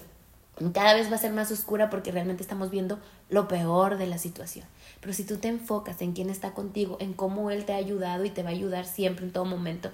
Cada 0.74 0.94
vez 0.94 1.10
va 1.10 1.16
a 1.16 1.18
ser 1.18 1.32
más 1.32 1.50
oscura 1.50 1.90
porque 1.90 2.12
realmente 2.12 2.42
estamos 2.42 2.70
viendo 2.70 2.98
lo 3.30 3.48
peor 3.48 3.96
de 3.96 4.06
la 4.06 4.18
situación. 4.18 4.66
Pero 5.00 5.12
si 5.12 5.24
tú 5.24 5.38
te 5.38 5.48
enfocas 5.48 6.02
en 6.02 6.12
quién 6.12 6.30
está 6.30 6.52
contigo, 6.52 6.96
en 7.00 7.14
cómo 7.14 7.50
Él 7.50 7.64
te 7.64 7.72
ha 7.72 7.76
ayudado 7.76 8.24
y 8.24 8.30
te 8.30 8.42
va 8.42 8.50
a 8.50 8.52
ayudar 8.52 8.84
siempre 8.84 9.24
en 9.24 9.32
todo 9.32 9.44
momento 9.44 9.90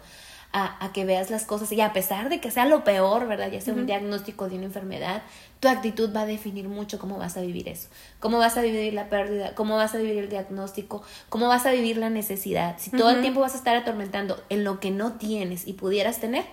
a, 0.52 0.84
a 0.84 0.92
que 0.92 1.04
veas 1.04 1.30
las 1.30 1.44
cosas 1.44 1.70
y 1.72 1.80
a 1.80 1.92
pesar 1.92 2.28
de 2.28 2.40
que 2.40 2.50
sea 2.50 2.66
lo 2.66 2.84
peor, 2.84 3.26
¿verdad? 3.28 3.50
Ya 3.50 3.60
sea 3.60 3.74
un 3.74 3.86
diagnóstico 3.86 4.48
de 4.48 4.56
una 4.56 4.64
enfermedad, 4.64 5.22
tu 5.60 5.68
actitud 5.68 6.14
va 6.14 6.22
a 6.22 6.26
definir 6.26 6.68
mucho 6.68 6.98
cómo 6.98 7.18
vas 7.18 7.36
a 7.36 7.40
vivir 7.40 7.68
eso, 7.68 7.88
cómo 8.18 8.38
vas 8.38 8.56
a 8.56 8.62
vivir 8.62 8.94
la 8.94 9.08
pérdida, 9.08 9.54
cómo 9.54 9.76
vas 9.76 9.94
a 9.94 9.98
vivir 9.98 10.18
el 10.18 10.28
diagnóstico, 10.28 11.02
cómo 11.28 11.48
vas 11.48 11.66
a 11.66 11.70
vivir 11.70 11.98
la 11.98 12.10
necesidad. 12.10 12.76
Si 12.78 12.90
todo 12.90 13.10
el 13.10 13.20
tiempo 13.20 13.40
vas 13.40 13.54
a 13.54 13.58
estar 13.58 13.76
atormentando 13.76 14.42
en 14.48 14.64
lo 14.64 14.80
que 14.80 14.90
no 14.90 15.14
tienes 15.14 15.66
y 15.66 15.74
pudieras 15.74 16.18
tener, 16.18 16.44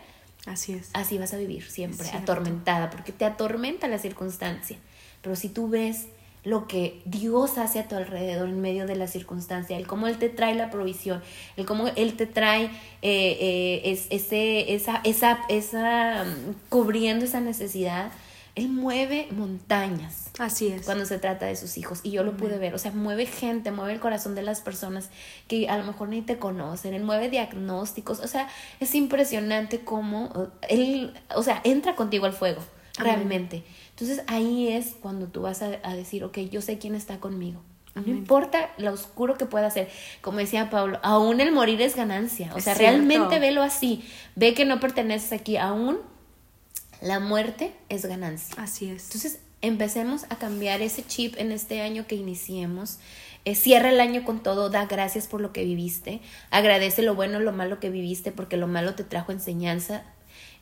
Así 0.46 0.74
es. 0.74 0.90
Así 0.94 1.18
vas 1.18 1.34
a 1.34 1.38
vivir 1.38 1.64
siempre, 1.64 2.08
atormentada, 2.10 2.90
porque 2.90 3.12
te 3.12 3.26
atormenta 3.26 3.88
la 3.88 3.98
circunstancia. 3.98 4.78
Pero 5.22 5.36
si 5.36 5.50
tú 5.50 5.70
ves 5.70 6.08
lo 6.44 6.68
que 6.68 7.02
Dios 7.06 7.58
hace 7.58 7.80
a 7.80 7.88
tu 7.88 7.96
alrededor 7.96 8.48
en 8.48 8.62
medio 8.62 8.86
de 8.86 8.96
la 8.96 9.08
circunstancia, 9.08 9.76
el 9.78 9.88
cómo 9.88 10.08
Él 10.08 10.18
te 10.18 10.30
trae 10.30 10.54
la 10.54 10.70
provisión, 10.70 11.22
el 11.58 11.66
cómo 11.66 11.88
Él 11.88 12.16
te 12.16 12.28
trae 12.28 12.66
eh, 13.02 13.38
eh, 13.82 14.00
ese, 14.12 14.76
esa, 14.76 15.02
esa, 15.04 15.40
esa, 15.50 16.24
mm, 16.24 16.70
cubriendo 16.70 17.26
esa 17.26 17.42
necesidad, 17.42 18.12
Él 18.56 18.70
mueve 18.70 19.28
montañas. 19.32 20.30
Así 20.40 20.68
es. 20.68 20.86
Cuando 20.86 21.06
se 21.06 21.20
trata 21.20 21.46
de 21.46 21.58
sus 21.58 21.78
hijos. 21.78 22.00
Y 22.04 22.12
yo 22.12 22.24
lo 22.24 22.38
pude 22.38 22.58
ver. 22.58 22.74
O 22.74 22.78
sea, 22.78 22.92
mueve 22.92 23.26
gente, 23.26 23.72
mueve 23.72 23.94
el 23.94 24.00
corazón 24.00 24.34
de 24.34 24.44
las 24.44 24.62
personas 24.62 25.10
que 25.50 25.68
a 25.68 25.78
lo 25.78 25.84
mejor 25.84 26.08
ni 26.08 26.22
te 26.22 26.38
conocen. 26.38 26.94
Él 26.94 27.04
mueve 27.04 27.30
diagnósticos. 27.30 28.22
O 28.22 28.28
sea, 28.28 28.48
es 28.80 28.96
impresionante 28.96 29.82
cómo 29.82 30.52
Él, 30.70 31.14
o 31.36 31.44
sea, 31.44 31.60
entra 31.66 31.96
contigo 31.96 32.26
al 32.26 32.34
fuego, 32.34 32.62
realmente. 32.98 33.64
Entonces 33.90 34.24
ahí 34.28 34.70
es 34.70 34.96
cuando 35.02 35.28
tú 35.28 35.42
vas 35.42 35.62
a, 35.62 35.70
decir, 35.94 36.24
ok, 36.24 36.38
yo 36.50 36.62
sé 36.62 36.78
quién 36.78 36.96
está 36.96 37.20
conmigo. 37.20 37.62
No 37.94 38.12
importa 38.12 38.72
lo 38.78 38.92
oscuro 38.92 39.36
que 39.36 39.46
pueda 39.46 39.70
ser. 39.72 39.90
Como 40.20 40.40
decía 40.40 40.70
Pablo, 40.70 41.00
aún 41.02 41.40
el 41.40 41.54
morir 41.54 41.82
es 41.82 41.96
ganancia. 41.96 42.52
O 42.54 42.60
sea, 42.60 42.74
realmente 42.74 43.40
velo 43.40 43.64
así. 43.64 44.04
Ve 44.36 44.54
que 44.54 44.66
no 44.66 44.82
perteneces 44.82 45.32
aquí. 45.32 45.56
Aún 45.56 46.00
la 47.06 47.20
muerte 47.20 47.74
es 47.90 48.06
ganancia. 48.06 48.56
Así 48.58 48.90
es. 48.90 49.06
Entonces, 49.06 49.40
empecemos 49.62 50.26
a 50.30 50.38
cambiar 50.38 50.82
ese 50.82 51.06
chip 51.06 51.36
en 51.38 51.52
este 51.52 51.82
año 51.82 52.08
que 52.08 52.16
iniciemos. 52.16 52.98
Eh, 53.46 53.54
cierra 53.54 53.92
el 53.92 54.02
año 54.02 54.26
con 54.26 54.42
todo, 54.42 54.70
da 54.70 54.88
gracias 54.88 55.28
por 55.28 55.40
lo 55.40 55.54
que 55.54 55.64
viviste, 55.64 56.20
agradece 56.50 57.04
lo 57.04 57.14
bueno, 57.14 57.40
lo 57.40 57.52
malo 57.52 57.80
que 57.80 57.92
viviste, 57.92 58.32
porque 58.32 58.58
lo 58.58 58.66
malo 58.66 58.96
te 58.96 59.04
trajo 59.04 59.32
enseñanza, 59.32 60.04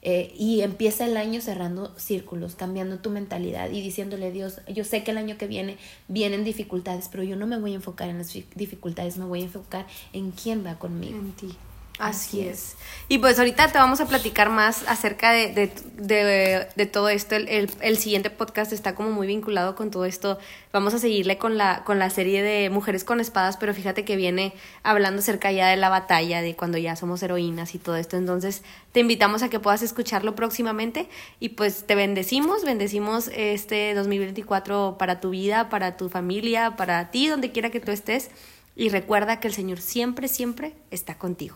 eh, 0.01 0.33
y 0.37 0.61
empieza 0.63 1.05
el 1.05 1.15
año 1.15 1.39
cerrando 1.39 1.97
círculos, 1.97 2.55
cambiando 2.55 2.99
tu 2.99 3.09
mentalidad 3.09 3.71
y 3.71 3.79
diciéndole 3.79 4.27
a 4.27 4.31
Dios, 4.31 4.59
yo 4.67 4.83
sé 4.83 5.01
que 5.01 5.11
el 5.11 5.17
año 5.17 5.37
que 5.37 5.47
viene 5.47 5.77
vienen 6.09 6.43
dificultades, 6.43 7.07
pero 7.09 7.23
yo 7.23 7.37
no 7.37 7.47
me 7.47 7.57
voy 7.57 7.71
a 7.71 7.75
enfocar 7.75 8.09
en 8.09 8.17
las 8.17 8.33
dificultades, 8.53 9.17
me 9.17 9.23
voy 9.23 9.43
a 9.43 9.45
enfocar 9.45 9.87
en 10.11 10.31
quién 10.31 10.65
va 10.65 10.77
conmigo. 10.77 11.17
En 11.17 11.31
ti. 11.31 11.55
Así, 12.03 12.41
es. 12.41 12.75
Y 13.07 13.19
pues 13.19 13.39
ahorita 13.39 13.71
te 13.71 13.77
vamos 13.77 14.01
a 14.01 14.05
platicar 14.05 14.49
más 14.49 14.83
acerca 14.89 15.31
de, 15.31 15.71
de, 15.95 16.85
todo 16.85 17.07
esto. 17.07 17.35
El, 17.35 17.71
el, 17.79 17.97
siguiente 17.97 18.29
podcast 18.29 18.73
está 18.73 18.93
como 18.93 19.11
muy 19.11 19.25
vinculado 19.25 19.73
con 19.77 19.89
todo 19.89 20.03
esto. 20.03 20.37
Vamos 20.73 20.93
a 20.93 20.99
seguirle 20.99 21.37
con 21.37 21.57
la, 21.57 21.85
con 21.85 21.99
la 21.99 22.09
serie 22.09 22.43
de 22.43 22.69
Mujeres 22.69 23.05
con 23.05 23.21
Espadas, 23.21 23.55
pero 23.55 23.73
fíjate 23.73 24.03
que 24.03 24.17
viene 24.17 24.53
hablando 24.83 25.19
acerca 25.19 25.49
ya 25.53 25.69
de 25.69 25.77
la 25.77 25.87
batalla, 25.87 26.41
de 26.41 26.57
cuando 26.57 26.77
ya 26.77 26.97
somos 26.97 27.23
heroínas 27.23 27.73
y 27.73 27.79
todo 27.79 27.95
esto. 27.95 28.17
Entonces 28.17 28.63
te 28.91 28.99
invitamos 28.99 29.41
a 29.41 29.49
que 29.49 29.61
puedas 29.61 29.81
escucharlo 29.81 30.35
próximamente 30.35 31.07
y 31.39 31.49
pues 31.49 31.87
te 31.87 31.95
bendecimos, 31.95 32.65
bendecimos 32.65 33.29
este 33.33 33.93
2024 33.93 34.97
para 34.99 35.21
tu 35.21 35.29
vida, 35.29 35.69
para 35.69 35.95
tu 35.95 36.09
familia, 36.09 36.75
para 36.75 37.11
ti, 37.11 37.27
donde 37.27 37.53
quiera 37.53 37.69
que 37.69 37.79
tú 37.79 37.93
estés. 37.93 38.29
Y 38.75 38.89
recuerda 38.89 39.39
que 39.39 39.47
el 39.47 39.53
Señor 39.53 39.79
siempre, 39.79 40.27
siempre 40.27 40.73
está 40.91 41.17
contigo. 41.17 41.55